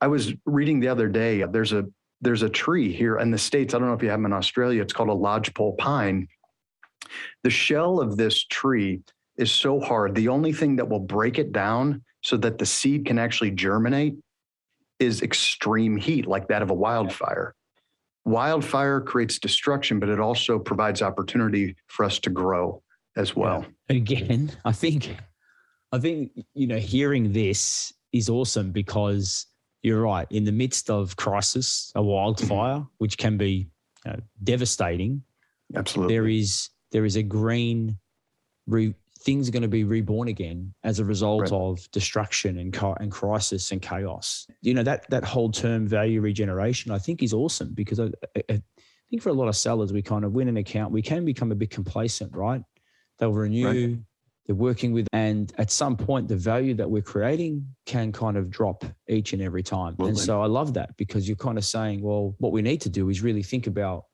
I 0.00 0.06
was 0.06 0.34
reading 0.44 0.80
the 0.80 0.88
other 0.88 1.08
day, 1.08 1.44
there's 1.44 1.72
a 1.72 1.84
there's 2.20 2.42
a 2.42 2.48
tree 2.48 2.92
here 2.92 3.18
in 3.18 3.30
the 3.30 3.38
States. 3.38 3.74
I 3.74 3.78
don't 3.78 3.88
know 3.88 3.94
if 3.94 4.02
you 4.02 4.08
have 4.08 4.18
them 4.18 4.26
in 4.26 4.32
Australia. 4.32 4.80
It's 4.80 4.94
called 4.94 5.10
a 5.10 5.14
lodgepole 5.14 5.76
pine. 5.76 6.28
The 7.42 7.50
shell 7.50 8.00
of 8.00 8.16
this 8.16 8.44
tree 8.44 9.00
is 9.36 9.52
so 9.52 9.78
hard. 9.78 10.14
The 10.14 10.28
only 10.28 10.52
thing 10.52 10.76
that 10.76 10.88
will 10.88 11.00
break 11.00 11.38
it 11.38 11.52
down 11.52 12.02
so 12.24 12.38
that 12.38 12.56
the 12.56 12.66
seed 12.66 13.04
can 13.04 13.18
actually 13.18 13.50
germinate 13.50 14.16
is 14.98 15.20
extreme 15.20 15.96
heat, 15.96 16.26
like 16.26 16.48
that 16.48 16.62
of 16.62 16.70
a 16.70 16.74
wildfire. 16.74 17.54
Wildfire 18.24 19.02
creates 19.02 19.38
destruction, 19.38 20.00
but 20.00 20.08
it 20.08 20.18
also 20.18 20.58
provides 20.58 21.02
opportunity 21.02 21.76
for 21.86 22.04
us 22.04 22.18
to 22.20 22.30
grow 22.30 22.82
as 23.16 23.36
well. 23.36 23.66
Again, 23.90 24.50
I 24.64 24.72
think, 24.72 25.14
I 25.92 25.98
think 25.98 26.32
you 26.54 26.66
know, 26.66 26.78
hearing 26.78 27.32
this 27.32 27.92
is 28.12 28.30
awesome 28.30 28.72
because 28.72 29.46
you're 29.82 30.00
right. 30.00 30.26
In 30.30 30.44
the 30.44 30.52
midst 30.52 30.88
of 30.88 31.16
crisis, 31.16 31.92
a 31.94 32.02
wildfire, 32.02 32.76
mm-hmm. 32.76 32.84
which 32.98 33.18
can 33.18 33.36
be 33.36 33.68
uh, 34.06 34.16
devastating, 34.42 35.22
absolutely, 35.76 36.14
there 36.14 36.26
is 36.26 36.70
there 36.90 37.04
is 37.04 37.16
a 37.16 37.22
green 37.22 37.98
re- 38.66 38.94
things 39.24 39.48
are 39.48 39.52
going 39.52 39.62
to 39.62 39.68
be 39.68 39.84
reborn 39.84 40.28
again 40.28 40.72
as 40.84 40.98
a 41.00 41.04
result 41.04 41.42
right. 41.42 41.52
of 41.52 41.90
destruction 41.92 42.58
and, 42.58 42.76
and 43.00 43.10
crisis 43.10 43.72
and 43.72 43.80
chaos. 43.80 44.46
You 44.60 44.74
know, 44.74 44.82
that, 44.82 45.08
that 45.10 45.24
whole 45.24 45.50
term 45.50 45.88
value 45.88 46.20
regeneration, 46.20 46.92
I 46.92 46.98
think 46.98 47.22
is 47.22 47.32
awesome 47.32 47.72
because 47.72 47.98
I, 47.98 48.10
I 48.36 48.62
think 49.10 49.22
for 49.22 49.30
a 49.30 49.34
lot 49.34 49.48
of 49.48 49.56
sellers, 49.56 49.92
we 49.92 50.02
kind 50.02 50.24
of 50.24 50.32
win 50.32 50.48
an 50.48 50.58
account, 50.58 50.92
we 50.92 51.02
can 51.02 51.24
become 51.24 51.50
a 51.52 51.54
bit 51.54 51.70
complacent, 51.70 52.36
right? 52.36 52.62
They'll 53.18 53.32
renew, 53.32 53.66
right. 53.66 53.98
they're 54.46 54.56
working 54.56 54.92
with, 54.92 55.08
and 55.14 55.52
at 55.56 55.70
some 55.70 55.96
point, 55.96 56.28
the 56.28 56.36
value 56.36 56.74
that 56.74 56.90
we're 56.90 57.02
creating 57.02 57.66
can 57.86 58.12
kind 58.12 58.36
of 58.36 58.50
drop 58.50 58.84
each 59.08 59.32
and 59.32 59.40
every 59.40 59.62
time. 59.62 59.94
Well, 59.98 60.08
and 60.08 60.18
so 60.18 60.42
I 60.42 60.46
love 60.46 60.74
that 60.74 60.96
because 60.98 61.26
you're 61.26 61.36
kind 61.36 61.56
of 61.56 61.64
saying, 61.64 62.02
well, 62.02 62.34
what 62.38 62.52
we 62.52 62.60
need 62.60 62.82
to 62.82 62.90
do 62.90 63.08
is 63.08 63.22
really 63.22 63.42
think 63.42 63.66
about 63.66 64.04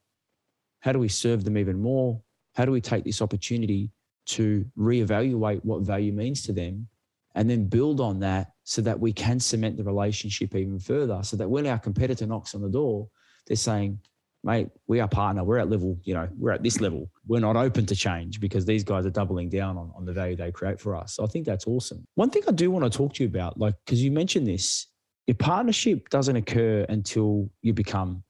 how 0.80 0.92
do 0.92 1.00
we 1.00 1.08
serve 1.08 1.42
them 1.44 1.58
even 1.58 1.80
more? 1.80 2.22
How 2.54 2.64
do 2.64 2.72
we 2.72 2.80
take 2.80 3.04
this 3.04 3.22
opportunity 3.22 3.90
to 4.26 4.64
reevaluate 4.78 5.64
what 5.64 5.82
value 5.82 6.12
means 6.12 6.42
to 6.42 6.52
them 6.52 6.86
and 7.34 7.48
then 7.48 7.66
build 7.66 8.00
on 8.00 8.20
that 8.20 8.52
so 8.64 8.82
that 8.82 8.98
we 8.98 9.12
can 9.12 9.40
cement 9.40 9.76
the 9.76 9.84
relationship 9.84 10.54
even 10.54 10.78
further 10.78 11.20
so 11.22 11.36
that 11.36 11.48
when 11.48 11.66
our 11.66 11.78
competitor 11.78 12.26
knocks 12.26 12.54
on 12.54 12.60
the 12.60 12.68
door 12.68 13.08
they're 13.46 13.56
saying 13.56 13.98
mate 14.42 14.68
we 14.86 15.00
are 15.00 15.08
partner. 15.08 15.44
We're 15.44 15.58
at 15.58 15.70
level 15.70 15.98
you 16.04 16.14
know 16.14 16.28
we're 16.38 16.52
at 16.52 16.62
this 16.62 16.80
level. 16.80 17.10
We're 17.26 17.40
not 17.40 17.56
open 17.56 17.86
to 17.86 17.96
change 17.96 18.40
because 18.40 18.64
these 18.64 18.84
guys 18.84 19.06
are 19.06 19.10
doubling 19.10 19.48
down 19.48 19.76
on, 19.76 19.92
on 19.96 20.04
the 20.04 20.12
value 20.12 20.36
they 20.36 20.50
create 20.50 20.80
for 20.80 20.96
us. 20.96 21.14
So 21.14 21.24
i 21.24 21.26
think 21.26 21.46
that's 21.46 21.66
awesome. 21.66 22.06
One 22.14 22.30
thing 22.30 22.42
i 22.48 22.52
do 22.52 22.70
want 22.70 22.90
to 22.90 22.96
talk 22.96 23.14
to 23.14 23.22
you 23.22 23.28
about 23.28 23.58
like 23.58 23.74
because 23.84 24.02
you 24.02 24.10
mentioned 24.10 24.46
this 24.46 24.86
your 25.26 25.36
partnership 25.36 26.08
doesn't 26.08 26.36
occur 26.36 26.86
until 26.88 27.50
you 27.62 27.72
become 27.72 28.22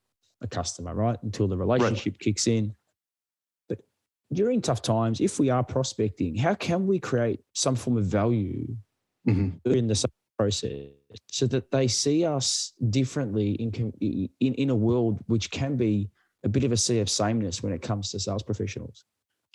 a 0.42 0.46
customer 0.46 0.94
right? 0.94 1.18
Until 1.22 1.48
the 1.48 1.56
relationship 1.56 2.14
right. 2.14 2.20
kicks 2.20 2.46
in 2.46 2.74
during 4.32 4.60
tough 4.60 4.82
times, 4.82 5.20
if 5.20 5.38
we 5.38 5.50
are 5.50 5.62
prospecting, 5.62 6.36
how 6.36 6.54
can 6.54 6.86
we 6.86 6.98
create 6.98 7.40
some 7.52 7.74
form 7.74 7.96
of 7.96 8.04
value 8.04 8.66
mm-hmm. 9.28 9.70
in 9.70 9.86
the 9.88 10.04
process 10.38 10.88
so 11.30 11.46
that 11.46 11.70
they 11.70 11.88
see 11.88 12.24
us 12.24 12.72
differently 12.88 13.52
in, 13.52 13.92
in, 14.40 14.54
in 14.54 14.70
a 14.70 14.74
world 14.74 15.18
which 15.26 15.50
can 15.50 15.76
be 15.76 16.08
a 16.44 16.48
bit 16.48 16.64
of 16.64 16.72
a 16.72 16.76
sea 16.76 17.00
of 17.00 17.10
sameness 17.10 17.62
when 17.62 17.72
it 17.72 17.82
comes 17.82 18.10
to 18.10 18.18
sales 18.18 18.42
professionals? 18.42 19.04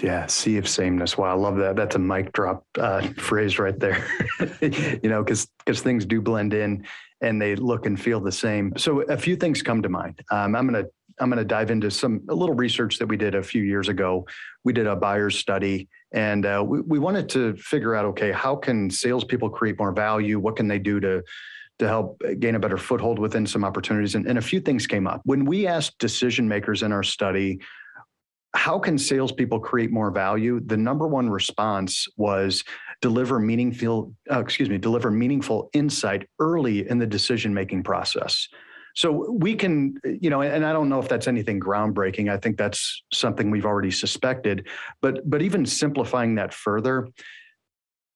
Yeah, 0.03 0.25
sea 0.25 0.57
of 0.57 0.67
sameness. 0.67 1.17
Wow, 1.17 1.29
I 1.29 1.39
love 1.39 1.55
that. 1.57 1.77
That's 1.77 1.95
a 1.95 1.99
mic 1.99 2.33
drop 2.33 2.65
uh, 2.77 3.01
phrase 3.17 3.57
right 3.57 3.79
there. 3.79 4.05
you 4.61 5.09
know, 5.09 5.23
because 5.23 5.47
because 5.59 5.81
things 5.81 6.05
do 6.05 6.21
blend 6.21 6.53
in 6.53 6.85
and 7.21 7.41
they 7.41 7.55
look 7.55 7.85
and 7.85 7.99
feel 7.99 8.19
the 8.19 8.31
same. 8.31 8.73
So 8.75 9.01
a 9.03 9.17
few 9.17 9.37
things 9.37 9.61
come 9.61 9.81
to 9.81 9.89
mind. 9.89 10.21
Um, 10.31 10.53
I'm 10.53 10.67
going 10.67 10.83
to 10.83 10.91
I'm 11.19 11.29
going 11.29 11.37
to 11.37 11.45
dive 11.45 11.71
into 11.71 11.89
some 11.89 12.21
a 12.29 12.35
little 12.35 12.55
research 12.55 12.97
that 12.99 13.07
we 13.07 13.17
did 13.17 13.35
a 13.35 13.43
few 13.43 13.63
years 13.63 13.87
ago. 13.87 14.25
We 14.63 14.73
did 14.73 14.87
a 14.87 14.95
buyer's 14.95 15.37
study, 15.37 15.87
and 16.11 16.45
uh, 16.45 16.63
we, 16.65 16.81
we 16.81 16.99
wanted 16.99 17.29
to 17.29 17.55
figure 17.57 17.95
out 17.95 18.05
okay, 18.05 18.31
how 18.31 18.55
can 18.55 18.89
salespeople 18.89 19.49
create 19.49 19.79
more 19.79 19.91
value? 19.91 20.39
What 20.39 20.55
can 20.55 20.67
they 20.67 20.79
do 20.79 20.99
to 20.99 21.23
to 21.77 21.87
help 21.87 22.21
gain 22.39 22.55
a 22.55 22.59
better 22.59 22.77
foothold 22.77 23.19
within 23.19 23.45
some 23.45 23.65
opportunities? 23.65 24.15
And, 24.15 24.25
and 24.27 24.37
a 24.37 24.41
few 24.41 24.59
things 24.59 24.87
came 24.87 25.07
up 25.07 25.21
when 25.25 25.45
we 25.45 25.67
asked 25.67 25.97
decision 25.99 26.47
makers 26.47 26.83
in 26.83 26.91
our 26.91 27.03
study. 27.03 27.59
How 28.53 28.79
can 28.79 28.97
salespeople 28.97 29.59
create 29.59 29.91
more 29.91 30.11
value? 30.11 30.61
The 30.65 30.77
number 30.77 31.07
one 31.07 31.29
response 31.29 32.07
was 32.15 32.63
deliver 33.01 33.37
meaningful, 33.37 34.13
uh, 34.31 34.39
excuse 34.39 34.69
me, 34.69 34.77
deliver 34.77 35.11
meaningful 35.11 35.69
insight 35.73 36.27
early 36.39 36.89
in 36.89 36.97
the 36.97 37.05
decision 37.05 37.53
making 37.53 37.83
process. 37.83 38.47
So 38.95 39.29
we 39.29 39.55
can, 39.55 39.99
you 40.05 40.29
know, 40.29 40.41
and 40.41 40.65
I 40.65 40.71
don't 40.71 40.87
know 40.87 40.99
if 40.99 41.09
that's 41.09 41.27
anything 41.27 41.59
groundbreaking. 41.59 42.31
I 42.31 42.37
think 42.37 42.57
that's 42.57 43.03
something 43.13 43.51
we've 43.51 43.65
already 43.65 43.91
suspected, 43.91 44.67
but 45.01 45.29
but 45.29 45.41
even 45.41 45.65
simplifying 45.65 46.35
that 46.35 46.53
further, 46.53 47.09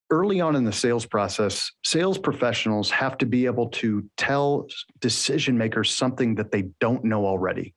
early 0.10 0.42
on 0.42 0.56
in 0.56 0.64
the 0.64 0.72
sales 0.72 1.06
process, 1.06 1.72
sales 1.84 2.18
professionals 2.18 2.90
have 2.92 3.18
to 3.18 3.26
be 3.26 3.46
able 3.46 3.68
to 3.70 4.10
tell 4.18 4.68
decision 5.00 5.58
makers 5.58 5.94
something 5.94 6.36
that 6.36 6.52
they 6.52 6.64
don't 6.80 7.04
know 7.04 7.26
already. 7.26 7.74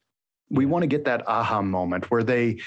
We 0.52 0.66
want 0.66 0.82
to 0.82 0.86
get 0.86 1.04
that 1.06 1.26
aha 1.28 1.62
moment 1.62 2.10
where 2.10 2.22
they, 2.22 2.60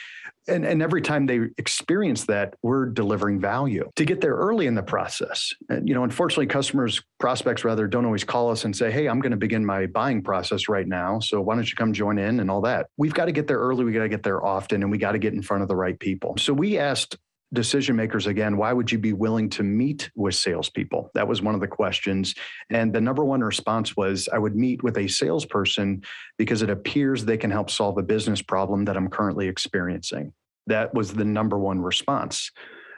and, 0.47 0.65
and 0.65 0.81
every 0.81 1.01
time 1.01 1.25
they 1.25 1.41
experience 1.57 2.25
that, 2.25 2.55
we're 2.61 2.87
delivering 2.87 3.39
value 3.39 3.89
to 3.95 4.05
get 4.05 4.21
there 4.21 4.35
early 4.35 4.67
in 4.67 4.75
the 4.75 4.83
process. 4.83 5.53
And, 5.69 5.87
you 5.87 5.95
know, 5.95 6.03
unfortunately, 6.03 6.47
customers, 6.47 7.01
prospects 7.19 7.63
rather, 7.63 7.87
don't 7.87 8.05
always 8.05 8.23
call 8.23 8.51
us 8.51 8.65
and 8.65 8.75
say, 8.75 8.91
Hey, 8.91 9.07
I'm 9.07 9.19
going 9.19 9.31
to 9.31 9.37
begin 9.37 9.65
my 9.65 9.85
buying 9.85 10.21
process 10.21 10.67
right 10.67 10.87
now. 10.87 11.19
So 11.19 11.41
why 11.41 11.55
don't 11.55 11.69
you 11.69 11.75
come 11.75 11.93
join 11.93 12.17
in 12.17 12.39
and 12.39 12.51
all 12.51 12.61
that? 12.61 12.87
We've 12.97 13.13
got 13.13 13.25
to 13.25 13.31
get 13.31 13.47
there 13.47 13.59
early. 13.59 13.85
We 13.85 13.91
got 13.93 14.03
to 14.03 14.09
get 14.09 14.23
there 14.23 14.45
often 14.45 14.83
and 14.83 14.91
we 14.91 14.97
got 14.97 15.13
to 15.13 15.19
get 15.19 15.33
in 15.33 15.41
front 15.41 15.63
of 15.63 15.69
the 15.69 15.75
right 15.75 15.97
people. 15.99 16.35
So 16.37 16.53
we 16.53 16.77
asked 16.77 17.17
decision 17.55 17.95
makers 17.95 18.27
again, 18.27 18.57
why 18.57 18.71
would 18.71 18.91
you 18.91 18.99
be 18.99 19.13
willing 19.13 19.49
to 19.51 19.63
meet 19.63 20.11
with 20.15 20.35
salespeople? 20.35 21.09
That 21.15 21.27
was 21.27 21.41
one 21.41 21.55
of 21.55 21.61
the 21.61 21.67
questions. 21.67 22.35
And 22.69 22.93
the 22.93 23.01
number 23.01 23.25
one 23.25 23.41
response 23.41 23.97
was, 23.97 24.29
I 24.31 24.37
would 24.37 24.55
meet 24.55 24.83
with 24.83 24.97
a 24.97 25.07
salesperson 25.07 26.03
because 26.37 26.61
it 26.61 26.69
appears 26.69 27.25
they 27.25 27.37
can 27.37 27.49
help 27.49 27.71
solve 27.71 27.97
a 27.97 28.03
business 28.03 28.41
problem 28.41 28.85
that 28.85 28.95
I'm 28.95 29.09
currently 29.09 29.47
experiencing. 29.47 30.33
That 30.67 30.93
was 30.93 31.13
the 31.13 31.25
number 31.25 31.57
one 31.57 31.81
response. 31.81 32.51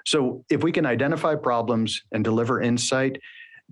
So 0.05 0.43
if 0.49 0.63
we 0.63 0.71
can 0.71 0.85
identify 0.85 1.35
problems 1.35 2.01
and 2.11 2.23
deliver 2.23 2.61
insight, 2.61 3.21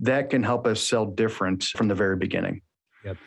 that 0.02 0.30
can 0.30 0.43
help 0.43 0.67
us 0.67 0.82
sell 0.82 1.06
different 1.06 1.63
from 1.63 1.88
the 1.88 1.95
very 1.95 2.17
beginning. 2.17 2.62
Yep. 3.04 3.17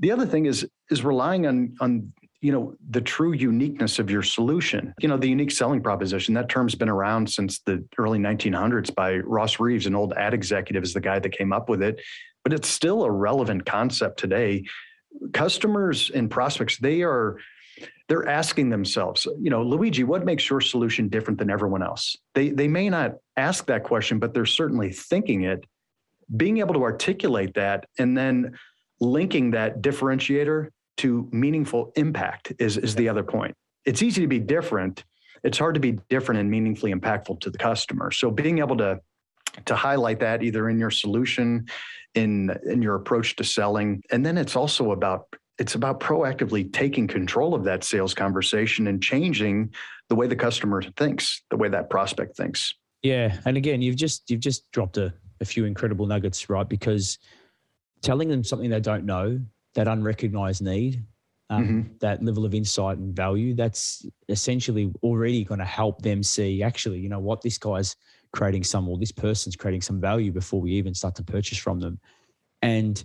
The 0.00 0.10
other 0.10 0.26
thing 0.26 0.46
is 0.46 0.66
is 0.90 1.04
relying 1.04 1.46
on 1.46 1.74
on 1.80 2.12
you 2.42 2.50
know 2.50 2.74
the 2.90 3.00
true 3.00 3.32
uniqueness 3.32 4.00
of 4.00 4.10
your 4.10 4.22
solution. 4.22 4.92
You 5.00 5.08
know 5.08 5.16
the 5.16 5.28
unique 5.28 5.52
selling 5.52 5.80
proposition 5.80 6.34
that 6.34 6.48
term's 6.48 6.74
been 6.74 6.88
around 6.88 7.30
since 7.30 7.60
the 7.60 7.84
early 7.96 8.18
1900s 8.18 8.92
by 8.94 9.18
Rosser 9.18 9.62
Reeves 9.62 9.86
an 9.86 9.94
old 9.94 10.12
ad 10.14 10.34
executive 10.34 10.82
is 10.82 10.92
the 10.92 11.00
guy 11.00 11.20
that 11.20 11.30
came 11.30 11.52
up 11.52 11.68
with 11.68 11.82
it. 11.82 12.00
But 12.42 12.52
it's 12.52 12.68
still 12.68 13.04
a 13.04 13.10
relevant 13.10 13.64
concept 13.64 14.18
today. 14.18 14.64
Customers 15.32 16.10
and 16.10 16.28
prospects 16.28 16.78
they 16.78 17.02
are 17.02 17.38
they're 18.08 18.28
asking 18.28 18.68
themselves 18.68 19.26
you 19.40 19.48
know 19.48 19.62
luigi 19.62 20.04
what 20.04 20.24
makes 20.24 20.50
your 20.50 20.60
solution 20.60 21.08
different 21.08 21.38
than 21.38 21.48
everyone 21.48 21.82
else? 21.82 22.16
They 22.34 22.50
they 22.50 22.66
may 22.66 22.90
not 22.90 23.12
ask 23.36 23.66
that 23.66 23.84
question 23.84 24.18
but 24.18 24.34
they're 24.34 24.46
certainly 24.46 24.90
thinking 24.90 25.44
it. 25.44 25.64
Being 26.36 26.58
able 26.58 26.74
to 26.74 26.82
articulate 26.82 27.54
that 27.54 27.86
and 27.98 28.18
then 28.18 28.58
linking 29.00 29.52
that 29.52 29.80
differentiator 29.80 30.70
to 30.98 31.28
meaningful 31.32 31.92
impact 31.96 32.52
is, 32.58 32.76
is 32.76 32.94
the 32.94 33.08
other 33.08 33.22
point. 33.22 33.54
It's 33.84 34.02
easy 34.02 34.20
to 34.22 34.28
be 34.28 34.38
different. 34.38 35.04
It's 35.42 35.58
hard 35.58 35.74
to 35.74 35.80
be 35.80 35.98
different 36.08 36.40
and 36.40 36.50
meaningfully 36.50 36.92
impactful 36.92 37.40
to 37.40 37.50
the 37.50 37.58
customer. 37.58 38.10
So 38.10 38.30
being 38.30 38.58
able 38.58 38.76
to 38.78 39.00
to 39.66 39.76
highlight 39.76 40.20
that 40.20 40.42
either 40.42 40.70
in 40.70 40.78
your 40.78 40.90
solution, 40.90 41.66
in 42.14 42.56
in 42.66 42.80
your 42.80 42.94
approach 42.94 43.36
to 43.36 43.44
selling, 43.44 44.02
and 44.10 44.24
then 44.24 44.38
it's 44.38 44.56
also 44.56 44.92
about 44.92 45.26
it's 45.58 45.74
about 45.74 46.00
proactively 46.00 46.72
taking 46.72 47.06
control 47.06 47.54
of 47.54 47.64
that 47.64 47.84
sales 47.84 48.14
conversation 48.14 48.86
and 48.86 49.02
changing 49.02 49.72
the 50.08 50.14
way 50.14 50.26
the 50.26 50.36
customer 50.36 50.82
thinks, 50.96 51.42
the 51.50 51.56
way 51.56 51.68
that 51.68 51.90
prospect 51.90 52.36
thinks. 52.36 52.74
Yeah, 53.02 53.38
and 53.44 53.56
again, 53.56 53.82
you've 53.82 53.96
just 53.96 54.30
you've 54.30 54.40
just 54.40 54.70
dropped 54.72 54.96
a, 54.96 55.12
a 55.40 55.44
few 55.44 55.64
incredible 55.64 56.06
nuggets, 56.06 56.48
right? 56.48 56.68
Because 56.68 57.18
telling 58.00 58.28
them 58.28 58.42
something 58.44 58.70
they 58.70 58.80
don't 58.80 59.04
know 59.04 59.40
that 59.74 59.88
unrecognized 59.88 60.62
need, 60.62 61.04
um, 61.50 61.64
mm-hmm. 61.64 61.92
that 62.00 62.22
level 62.22 62.44
of 62.44 62.54
insight 62.54 62.98
and 62.98 63.14
value, 63.14 63.54
that's 63.54 64.06
essentially 64.28 64.92
already 65.02 65.44
going 65.44 65.60
to 65.60 65.66
help 65.66 66.02
them 66.02 66.22
see 66.22 66.62
actually, 66.62 66.98
you 66.98 67.08
know 67.08 67.18
what, 67.18 67.42
this 67.42 67.58
guy's 67.58 67.96
creating 68.32 68.64
some, 68.64 68.88
or 68.88 68.98
this 68.98 69.12
person's 69.12 69.56
creating 69.56 69.82
some 69.82 70.00
value 70.00 70.32
before 70.32 70.60
we 70.60 70.72
even 70.72 70.94
start 70.94 71.14
to 71.16 71.24
purchase 71.24 71.58
from 71.58 71.80
them 71.80 71.98
and 72.62 73.04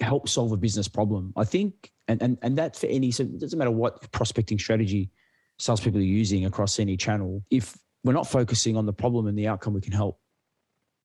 help 0.00 0.28
solve 0.28 0.52
a 0.52 0.56
business 0.56 0.88
problem. 0.88 1.32
I 1.36 1.44
think, 1.44 1.92
and, 2.08 2.22
and, 2.22 2.38
and 2.42 2.56
that 2.58 2.76
for 2.76 2.86
any, 2.86 3.10
so 3.10 3.24
it 3.24 3.40
doesn't 3.40 3.58
matter 3.58 3.70
what 3.70 4.10
prospecting 4.12 4.58
strategy 4.58 5.10
salespeople 5.58 6.00
are 6.00 6.04
using 6.04 6.44
across 6.46 6.78
any 6.78 6.96
channel, 6.96 7.42
if 7.50 7.76
we're 8.04 8.12
not 8.12 8.28
focusing 8.28 8.76
on 8.76 8.86
the 8.86 8.92
problem 8.92 9.26
and 9.26 9.36
the 9.38 9.48
outcome, 9.48 9.74
we 9.74 9.80
can 9.80 9.92
help 9.92 10.20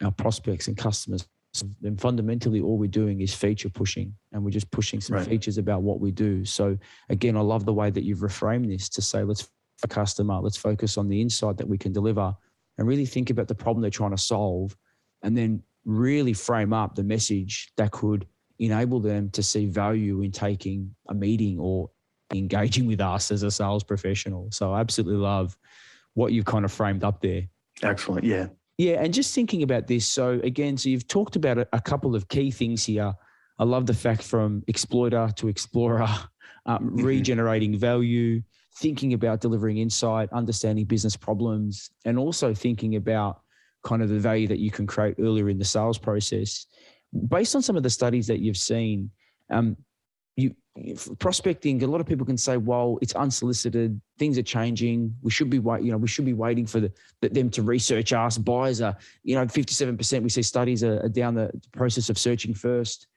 our 0.04 0.12
prospects 0.12 0.68
and 0.68 0.78
customers 0.78 1.28
then 1.82 1.98
fundamentally 1.98 2.62
all 2.62 2.78
we're 2.78 2.88
doing 2.88 3.22
is 3.22 3.34
feature 3.34 3.70
pushing 3.70 4.14
and 4.32 4.44
we're 4.44 4.52
just 4.52 4.72
pushing 4.72 5.02
some 5.02 5.18
right. 5.18 5.28
features 5.28 5.58
about 5.58 5.82
what 5.82 6.00
we 6.00 6.12
do. 6.12 6.46
So 6.46 6.78
again 7.10 7.36
i 7.36 7.42
love 7.42 7.66
the 7.66 7.74
way 7.74 7.90
that 7.90 8.04
you've 8.04 8.20
reframed 8.20 8.68
this 8.68 8.90
to 8.90 9.02
say 9.02 9.24
let's 9.24 9.48
a 9.84 9.88
customer 9.88 10.40
let's 10.40 10.58
focus 10.58 10.98
on 10.98 11.08
the 11.08 11.20
insight 11.20 11.58
that 11.58 11.68
we 11.68 11.78
can 11.78 11.92
deliver 11.92 12.36
and 12.78 12.88
really 12.88 13.06
think 13.06 13.32
about 13.32 13.48
the 13.48 13.56
problem 13.56 13.82
they're 13.82 13.90
trying 13.90 14.12
to 14.12 14.18
solve 14.18 14.78
and 15.24 15.36
then 15.36 15.62
really 15.86 16.34
frame 16.34 16.72
up 16.72 16.96
the 16.96 17.04
message 17.04 17.72
that 17.78 17.92
could 17.92 18.28
enable 18.60 19.00
them 19.00 19.30
to 19.32 19.42
see 19.42 19.66
value 19.66 20.22
in 20.22 20.32
taking 20.32 20.94
a 21.10 21.14
meeting 21.14 21.58
or 21.60 21.90
engaging 22.32 22.86
with 22.86 23.02
us 23.02 23.32
as 23.32 23.44
a 23.44 23.52
sales 23.52 23.84
professional. 23.84 24.48
So 24.52 24.72
i 24.72 24.80
absolutely 24.80 25.18
love 25.18 25.58
what 26.14 26.32
you've 26.32 26.46
kind 26.46 26.66
of 26.66 26.72
framed 26.72 27.04
up 27.04 27.22
there. 27.22 27.44
Excellent. 27.82 28.24
Yeah 28.24 28.48
yeah, 28.82 28.94
and 28.94 29.14
just 29.14 29.36
thinking 29.36 29.62
about 29.62 29.86
this. 29.86 30.08
So 30.08 30.40
again, 30.44 30.76
so 30.76 30.90
you've 30.90 31.08
talked 31.08 31.36
about 31.36 31.60
a, 31.60 31.68
a 31.72 31.80
couple 31.80 32.16
of 32.16 32.28
key 32.30 32.50
things 32.50 32.84
here. 32.84 33.14
I 33.60 33.64
love 33.64 33.86
the 33.86 33.94
fact 33.94 34.24
from 34.24 34.64
exploiter 34.68 35.30
to 35.36 35.48
explorer, 35.50 36.10
um, 36.66 36.96
regenerating 36.96 37.78
value, 37.78 38.42
thinking 38.78 39.14
about 39.14 39.40
delivering 39.40 39.78
insight, 39.78 40.30
understanding 40.34 40.86
business 40.86 41.16
problems, 41.16 41.92
and 42.06 42.18
also 42.18 42.56
thinking 42.56 42.96
about 42.96 43.42
kind 43.84 44.02
of 44.02 44.10
the 44.10 44.18
value 44.18 44.48
that 44.48 44.58
you 44.58 44.72
can 44.72 44.88
create 44.88 45.14
earlier 45.20 45.48
in 45.50 45.60
the 45.60 45.66
sales 45.66 46.00
process. 46.00 46.66
Based 47.28 47.56
on 47.56 47.62
some 47.62 47.78
of 47.78 47.84
the 47.84 47.90
studies 47.92 48.26
that 48.26 48.40
you've 48.40 48.58
seen, 48.58 49.12
um, 49.52 49.78
prospecting 51.20 51.84
a 51.84 51.88
lot 51.88 52.00
of 52.00 52.08
people 52.08 52.26
can 52.26 52.38
say 52.38 52.56
well 52.56 52.98
it's 53.02 53.14
unsolicited 53.16 54.00
things 54.18 54.38
are 54.38 54.44
changing 54.44 55.14
we 55.22 55.30
should 55.30 55.50
be 55.50 55.60
wait 55.60 55.84
you 55.84 55.92
know 55.92 55.98
we 55.98 56.08
should 56.08 56.24
be 56.24 56.34
waiting 56.34 56.66
for 56.66 56.80
the, 56.80 56.92
the, 57.20 57.28
them 57.28 57.50
to 57.50 57.62
research 57.62 58.14
us. 58.14 58.38
Buyers 58.38 58.80
are 58.80 58.96
you 59.24 59.36
know 59.36 59.46
57% 59.46 60.24
we 60.24 60.30
see 60.30 60.42
studies 60.42 60.84
are, 60.84 61.04
are 61.04 61.10
down 61.10 61.36
the 61.36 61.52
process 61.74 62.10
of 62.10 62.18
searching 62.18 62.54
first. 62.54 63.08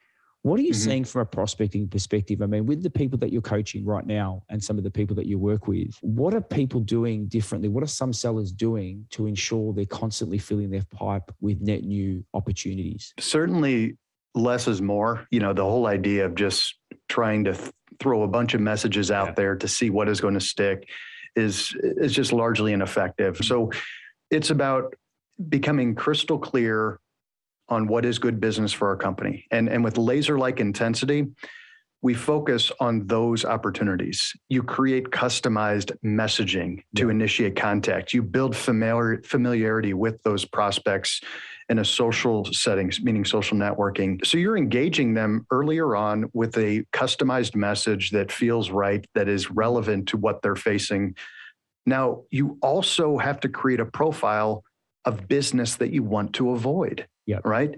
What 0.42 0.58
are 0.58 0.62
you 0.62 0.72
mm-hmm. 0.72 0.90
seeing 0.90 1.04
from 1.04 1.22
a 1.22 1.26
prospecting 1.26 1.88
perspective? 1.88 2.42
I 2.42 2.46
mean 2.46 2.66
with 2.66 2.82
the 2.82 2.90
people 2.90 3.18
that 3.20 3.32
you're 3.32 3.40
coaching 3.40 3.84
right 3.84 4.04
now 4.04 4.42
and 4.48 4.62
some 4.62 4.76
of 4.76 4.82
the 4.82 4.90
people 4.90 5.14
that 5.14 5.26
you 5.26 5.38
work 5.38 5.68
with 5.68 5.96
what 6.00 6.34
are 6.34 6.40
people 6.40 6.80
doing 6.80 7.26
differently? 7.26 7.68
What 7.68 7.84
are 7.84 7.88
some 7.88 8.12
sellers 8.12 8.50
doing 8.50 9.06
to 9.10 9.26
ensure 9.26 9.72
they're 9.72 9.86
constantly 9.86 10.38
filling 10.38 10.70
their 10.70 10.84
pipe 10.90 11.32
with 11.40 11.60
net 11.60 11.84
new 11.84 12.24
opportunities? 12.34 13.14
Certainly 13.20 13.96
less 14.34 14.66
is 14.66 14.82
more 14.82 15.26
you 15.30 15.40
know 15.40 15.52
the 15.52 15.62
whole 15.62 15.86
idea 15.86 16.26
of 16.26 16.34
just 16.34 16.76
trying 17.08 17.44
to 17.44 17.54
th- 17.54 17.70
throw 18.00 18.22
a 18.22 18.28
bunch 18.28 18.54
of 18.54 18.60
messages 18.60 19.10
out 19.10 19.28
yeah. 19.28 19.34
there 19.34 19.56
to 19.56 19.68
see 19.68 19.90
what 19.90 20.08
is 20.08 20.20
going 20.20 20.34
to 20.34 20.40
stick 20.40 20.88
is 21.36 21.74
is 21.80 22.12
just 22.12 22.32
largely 22.32 22.72
ineffective. 22.72 23.34
Mm-hmm. 23.34 23.44
So 23.44 23.70
it's 24.30 24.50
about 24.50 24.94
becoming 25.48 25.94
crystal 25.94 26.38
clear 26.38 27.00
on 27.68 27.86
what 27.86 28.04
is 28.04 28.18
good 28.18 28.40
business 28.40 28.72
for 28.72 28.88
our 28.88 28.96
company. 28.96 29.46
And 29.50 29.68
and 29.68 29.82
with 29.82 29.98
laser 29.98 30.38
like 30.38 30.60
intensity, 30.60 31.26
we 32.04 32.12
focus 32.12 32.70
on 32.80 33.06
those 33.06 33.46
opportunities. 33.46 34.34
You 34.50 34.62
create 34.62 35.04
customized 35.06 35.90
messaging 36.04 36.82
to 36.96 37.06
yeah. 37.06 37.10
initiate 37.10 37.56
contact. 37.56 38.12
You 38.12 38.22
build 38.22 38.54
familiar, 38.54 39.22
familiarity 39.22 39.94
with 39.94 40.22
those 40.22 40.44
prospects 40.44 41.22
in 41.70 41.78
a 41.78 41.84
social 41.84 42.44
setting, 42.52 42.92
meaning 43.00 43.24
social 43.24 43.56
networking. 43.56 44.24
So 44.26 44.36
you're 44.36 44.58
engaging 44.58 45.14
them 45.14 45.46
earlier 45.50 45.96
on 45.96 46.26
with 46.34 46.58
a 46.58 46.84
customized 46.92 47.54
message 47.54 48.10
that 48.10 48.30
feels 48.30 48.70
right, 48.70 49.02
that 49.14 49.26
is 49.26 49.50
relevant 49.50 50.06
to 50.08 50.18
what 50.18 50.42
they're 50.42 50.56
facing. 50.56 51.14
Now, 51.86 52.24
you 52.30 52.58
also 52.60 53.16
have 53.16 53.40
to 53.40 53.48
create 53.48 53.80
a 53.80 53.86
profile 53.86 54.62
of 55.06 55.26
business 55.26 55.76
that 55.76 55.90
you 55.90 56.02
want 56.02 56.34
to 56.34 56.50
avoid. 56.50 57.06
Yeah. 57.24 57.38
Right. 57.42 57.74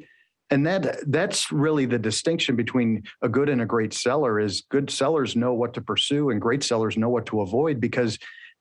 And 0.50 0.66
that 0.66 1.10
that's 1.10 1.50
really 1.50 1.86
the 1.86 1.98
distinction 1.98 2.54
between 2.54 3.02
a 3.20 3.28
good 3.28 3.48
and 3.48 3.60
a 3.60 3.66
great 3.66 3.92
seller 3.92 4.38
is 4.38 4.62
good 4.70 4.90
sellers 4.90 5.34
know 5.34 5.52
what 5.54 5.74
to 5.74 5.80
pursue 5.80 6.30
and 6.30 6.40
great 6.40 6.62
sellers 6.62 6.96
know 6.96 7.08
what 7.08 7.26
to 7.26 7.40
avoid 7.40 7.80
because 7.80 8.18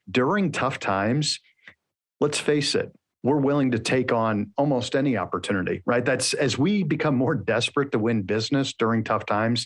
during 0.09 0.51
tough 0.51 0.79
times, 0.79 1.39
let's 2.19 2.39
face 2.39 2.73
it, 2.73 2.91
we're 3.23 3.39
willing 3.39 3.71
to 3.71 3.79
take 3.79 4.11
on 4.11 4.51
almost 4.57 4.95
any 4.95 5.17
opportunity, 5.17 5.81
right? 5.85 6.05
That's 6.05 6.33
as 6.33 6.57
we 6.57 6.83
become 6.83 7.15
more 7.15 7.35
desperate 7.35 7.91
to 7.91 7.99
win 7.99 8.23
business 8.23 8.73
during 8.73 9.03
tough 9.03 9.25
times, 9.25 9.65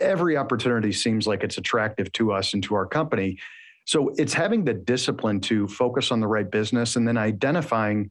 every 0.00 0.36
opportunity 0.36 0.92
seems 0.92 1.26
like 1.26 1.42
it's 1.42 1.58
attractive 1.58 2.12
to 2.12 2.32
us 2.32 2.54
and 2.54 2.62
to 2.64 2.74
our 2.74 2.86
company. 2.86 3.38
So 3.86 4.12
it's 4.16 4.34
having 4.34 4.64
the 4.64 4.74
discipline 4.74 5.40
to 5.42 5.68
focus 5.68 6.10
on 6.10 6.20
the 6.20 6.26
right 6.26 6.48
business 6.50 6.96
and 6.96 7.06
then 7.06 7.16
identifying 7.16 8.10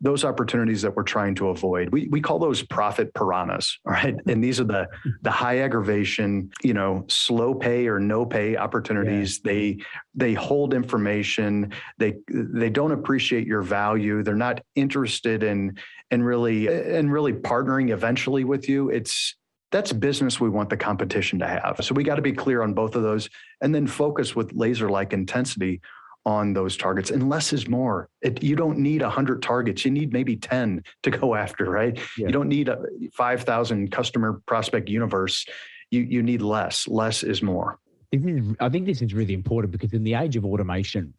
those 0.00 0.24
opportunities 0.24 0.82
that 0.82 0.94
we're 0.94 1.02
trying 1.02 1.34
to 1.36 1.48
avoid. 1.48 1.90
We, 1.90 2.08
we 2.08 2.20
call 2.20 2.38
those 2.38 2.62
profit 2.62 3.14
piranhas, 3.14 3.78
all 3.86 3.92
right? 3.92 4.14
And 4.26 4.44
these 4.44 4.60
are 4.60 4.64
the 4.64 4.88
the 5.22 5.30
high 5.30 5.60
aggravation, 5.60 6.50
you 6.62 6.74
know, 6.74 7.04
slow 7.08 7.54
pay 7.54 7.86
or 7.88 7.98
no 7.98 8.26
pay 8.26 8.56
opportunities. 8.56 9.40
Yeah. 9.42 9.52
They 9.52 9.78
they 10.14 10.34
hold 10.34 10.74
information. 10.74 11.72
They 11.98 12.16
they 12.28 12.70
don't 12.70 12.92
appreciate 12.92 13.46
your 13.46 13.62
value. 13.62 14.22
They're 14.22 14.34
not 14.34 14.60
interested 14.74 15.42
in 15.42 15.78
in 16.10 16.22
really 16.22 16.68
and 16.68 17.10
really 17.10 17.32
partnering 17.32 17.90
eventually 17.90 18.44
with 18.44 18.68
you. 18.68 18.90
It's 18.90 19.34
that's 19.72 19.92
business 19.92 20.40
we 20.40 20.48
want 20.48 20.70
the 20.70 20.76
competition 20.76 21.38
to 21.40 21.46
have. 21.46 21.78
So 21.82 21.94
we 21.94 22.04
got 22.04 22.16
to 22.16 22.22
be 22.22 22.32
clear 22.32 22.62
on 22.62 22.72
both 22.72 22.94
of 22.94 23.02
those 23.02 23.28
and 23.60 23.74
then 23.74 23.86
focus 23.86 24.36
with 24.36 24.52
laser 24.52 24.88
like 24.88 25.12
intensity 25.12 25.80
on 26.26 26.52
those 26.52 26.76
targets 26.76 27.10
and 27.10 27.30
less 27.30 27.52
is 27.52 27.68
more. 27.68 28.08
It, 28.20 28.42
you 28.42 28.56
don't 28.56 28.78
need 28.78 29.00
100 29.00 29.40
targets. 29.40 29.84
You 29.84 29.92
need 29.92 30.12
maybe 30.12 30.36
10 30.36 30.82
to 31.04 31.10
go 31.10 31.34
after 31.44 31.70
right? 31.70 31.96
Yeah. 32.18 32.26
you 32.26 32.32
don't 32.32 32.48
need 32.48 32.68
a 32.68 32.78
5000 33.14 33.90
customer 33.90 34.42
prospect 34.46 34.88
universe. 34.90 35.46
You 35.90 36.00
you 36.00 36.22
need 36.22 36.42
less. 36.42 36.88
Less 36.88 37.22
is 37.22 37.42
more. 37.42 37.78
Is, 38.12 38.54
i 38.60 38.68
think 38.68 38.86
this 38.86 39.02
is 39.02 39.12
really 39.12 39.34
important 39.34 39.72
because 39.72 39.92
in 39.92 40.04
the 40.04 40.14
age 40.14 40.36
of 40.36 40.44
automation 40.44 41.12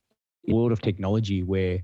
world 0.47 0.71
of 0.71 0.81
technology 0.81 1.43
where 1.43 1.79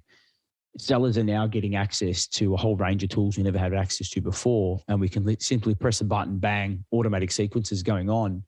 sellers 0.77 1.17
are 1.17 1.25
now 1.25 1.45
getting 1.45 1.75
access 1.75 2.25
to 2.27 2.53
a 2.53 2.57
whole 2.57 2.77
range 2.77 3.03
of 3.03 3.09
tools 3.09 3.35
we 3.37 3.43
never 3.43 3.59
had 3.59 3.73
access 3.73 4.09
to 4.09 4.21
before 4.21 4.81
and 4.87 5.01
we 5.01 5.09
can 5.09 5.39
simply 5.41 5.75
press 5.75 5.99
a 5.99 6.05
button 6.05 6.39
bang 6.39 6.83
automatic 6.93 7.31
sequences 7.31 7.83
going 7.83 8.09
on 8.09 8.43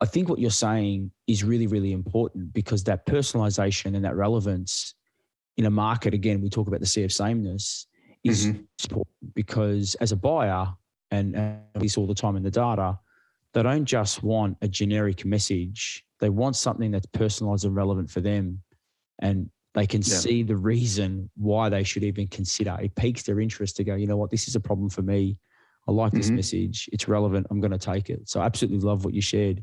I 0.00 0.06
think 0.06 0.28
what 0.28 0.38
you're 0.38 0.50
saying 0.50 1.10
is 1.26 1.42
really, 1.42 1.66
really 1.66 1.92
important 1.92 2.52
because 2.52 2.84
that 2.84 3.06
personalization 3.06 3.94
and 3.94 4.04
that 4.04 4.14
relevance 4.14 4.94
in 5.56 5.64
a 5.64 5.70
market, 5.70 6.12
again, 6.12 6.42
we 6.42 6.50
talk 6.50 6.68
about 6.68 6.80
the 6.80 6.86
sea 6.86 7.04
of 7.04 7.12
sameness, 7.12 7.86
is 8.24 8.46
mm-hmm. 8.46 8.60
important 8.84 9.34
because 9.34 9.94
as 9.96 10.12
a 10.12 10.16
buyer, 10.16 10.68
and, 11.10 11.34
and 11.34 11.60
we 11.80 11.88
see 11.88 12.00
all 12.00 12.06
the 12.06 12.14
time 12.14 12.36
in 12.36 12.42
the 12.42 12.50
data, 12.50 12.98
they 13.54 13.62
don't 13.62 13.86
just 13.86 14.22
want 14.22 14.58
a 14.60 14.68
generic 14.68 15.24
message. 15.24 16.04
They 16.20 16.28
want 16.28 16.56
something 16.56 16.90
that's 16.90 17.06
personalized 17.06 17.64
and 17.64 17.74
relevant 17.74 18.10
for 18.10 18.20
them. 18.20 18.62
And 19.20 19.48
they 19.74 19.86
can 19.86 20.02
yeah. 20.02 20.16
see 20.16 20.42
the 20.42 20.56
reason 20.56 21.30
why 21.36 21.68
they 21.68 21.84
should 21.84 22.04
even 22.04 22.26
consider. 22.28 22.76
It 22.80 22.94
piques 22.96 23.22
their 23.22 23.40
interest 23.40 23.76
to 23.76 23.84
go, 23.84 23.94
you 23.94 24.06
know 24.06 24.16
what, 24.16 24.30
this 24.30 24.48
is 24.48 24.56
a 24.56 24.60
problem 24.60 24.90
for 24.90 25.02
me. 25.02 25.38
I 25.88 25.92
like 25.92 26.12
this 26.12 26.26
mm-hmm. 26.26 26.36
message. 26.36 26.88
It's 26.92 27.08
relevant. 27.08 27.46
I'm 27.50 27.60
going 27.60 27.72
to 27.72 27.78
take 27.78 28.10
it. 28.10 28.28
So 28.28 28.40
I 28.40 28.46
absolutely 28.46 28.80
love 28.80 29.04
what 29.04 29.14
you 29.14 29.20
shared. 29.20 29.62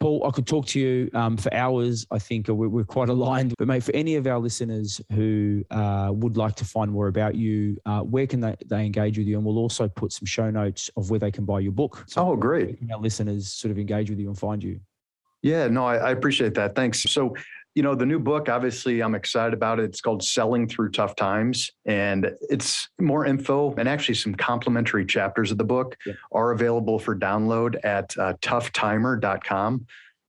Paul, 0.00 0.26
I 0.26 0.30
could 0.30 0.46
talk 0.46 0.66
to 0.66 0.80
you 0.80 1.10
um, 1.14 1.36
for 1.36 1.52
hours. 1.54 2.06
I 2.10 2.18
think 2.18 2.48
we're, 2.48 2.68
we're, 2.68 2.84
quite 2.84 3.08
aligned. 3.10 3.54
But, 3.58 3.68
mate, 3.68 3.82
for 3.82 3.94
any 3.94 4.16
of 4.16 4.26
our 4.26 4.38
listeners 4.38 5.00
who 5.12 5.64
uh, 5.70 6.10
would 6.12 6.36
like 6.36 6.56
to 6.56 6.64
find 6.64 6.90
more 6.90 7.08
about 7.08 7.34
you, 7.34 7.76
uh, 7.86 8.00
where 8.00 8.26
can 8.26 8.40
they, 8.40 8.56
they 8.66 8.84
engage 8.84 9.18
with 9.18 9.26
you? 9.26 9.36
And 9.36 9.46
we'll 9.46 9.58
also 9.58 9.88
put 9.88 10.12
some 10.12 10.26
show 10.26 10.50
notes 10.50 10.90
of 10.96 11.10
where 11.10 11.20
they 11.20 11.30
can 11.30 11.44
buy 11.44 11.60
your 11.60 11.72
book. 11.72 12.04
So 12.06 12.28
oh, 12.28 12.36
great. 12.36 12.78
Our 12.90 12.98
listeners 12.98 13.52
sort 13.52 13.70
of 13.70 13.78
engage 13.78 14.10
with 14.10 14.18
you 14.18 14.28
and 14.28 14.38
find 14.38 14.62
you. 14.62 14.80
Yeah, 15.42 15.68
no, 15.68 15.84
I, 15.84 15.96
I 15.96 16.10
appreciate 16.10 16.54
that. 16.54 16.74
Thanks. 16.74 17.02
So 17.02 17.36
you 17.74 17.82
know, 17.82 17.94
the 17.94 18.06
new 18.06 18.20
book, 18.20 18.48
obviously, 18.48 19.00
I'm 19.00 19.14
excited 19.14 19.52
about 19.52 19.80
it. 19.80 19.84
It's 19.84 20.00
called 20.00 20.22
Selling 20.22 20.68
Through 20.68 20.92
Tough 20.92 21.16
Times. 21.16 21.70
And 21.86 22.30
it's 22.42 22.88
more 23.00 23.26
info 23.26 23.74
and 23.76 23.88
actually 23.88 24.14
some 24.14 24.34
complimentary 24.34 25.04
chapters 25.04 25.50
of 25.50 25.58
the 25.58 25.64
book 25.64 25.96
yeah. 26.06 26.12
are 26.30 26.52
available 26.52 26.98
for 26.98 27.16
download 27.16 27.76
at 27.84 28.16
uh, 28.16 28.34
toughtimer.com. 28.42 29.86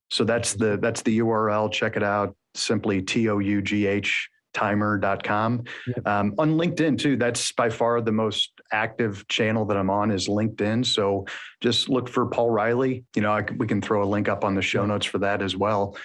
So 0.10 0.23
that's 0.23 0.53
the 0.53 0.77
that's 0.77 1.01
the 1.03 1.19
URL. 1.19 1.71
Check 1.71 1.97
it 1.97 2.03
out. 2.03 2.36
Simply 2.55 3.01
T 3.01 3.29
O 3.29 3.39
U 3.39 3.62
G 3.62 3.86
H 3.86 4.29
timer.com. 4.53 5.63
Yep. 5.86 6.08
Um, 6.08 6.34
on 6.38 6.55
LinkedIn 6.55 6.97
too, 6.97 7.17
that's 7.17 7.51
by 7.51 7.69
far 7.69 8.01
the 8.01 8.12
most 8.12 8.53
active 8.71 9.27
channel 9.27 9.65
that 9.65 9.77
I'm 9.77 9.89
on 9.89 10.10
is 10.12 10.27
LinkedIn. 10.29 10.86
So 10.86 11.25
just 11.62 11.89
look 11.89 12.08
for 12.08 12.25
Paul 12.27 12.49
Reilly. 12.49 13.03
You 13.15 13.21
know, 13.21 13.31
I, 13.31 13.45
we 13.58 13.67
can 13.67 13.81
throw 13.81 14.01
a 14.01 14.05
link 14.08 14.29
up 14.29 14.45
on 14.45 14.55
the 14.55 14.62
show 14.62 14.86
notes 14.86 15.05
for 15.05 15.17
that 15.19 15.41
as 15.41 15.55
well. 15.58 15.97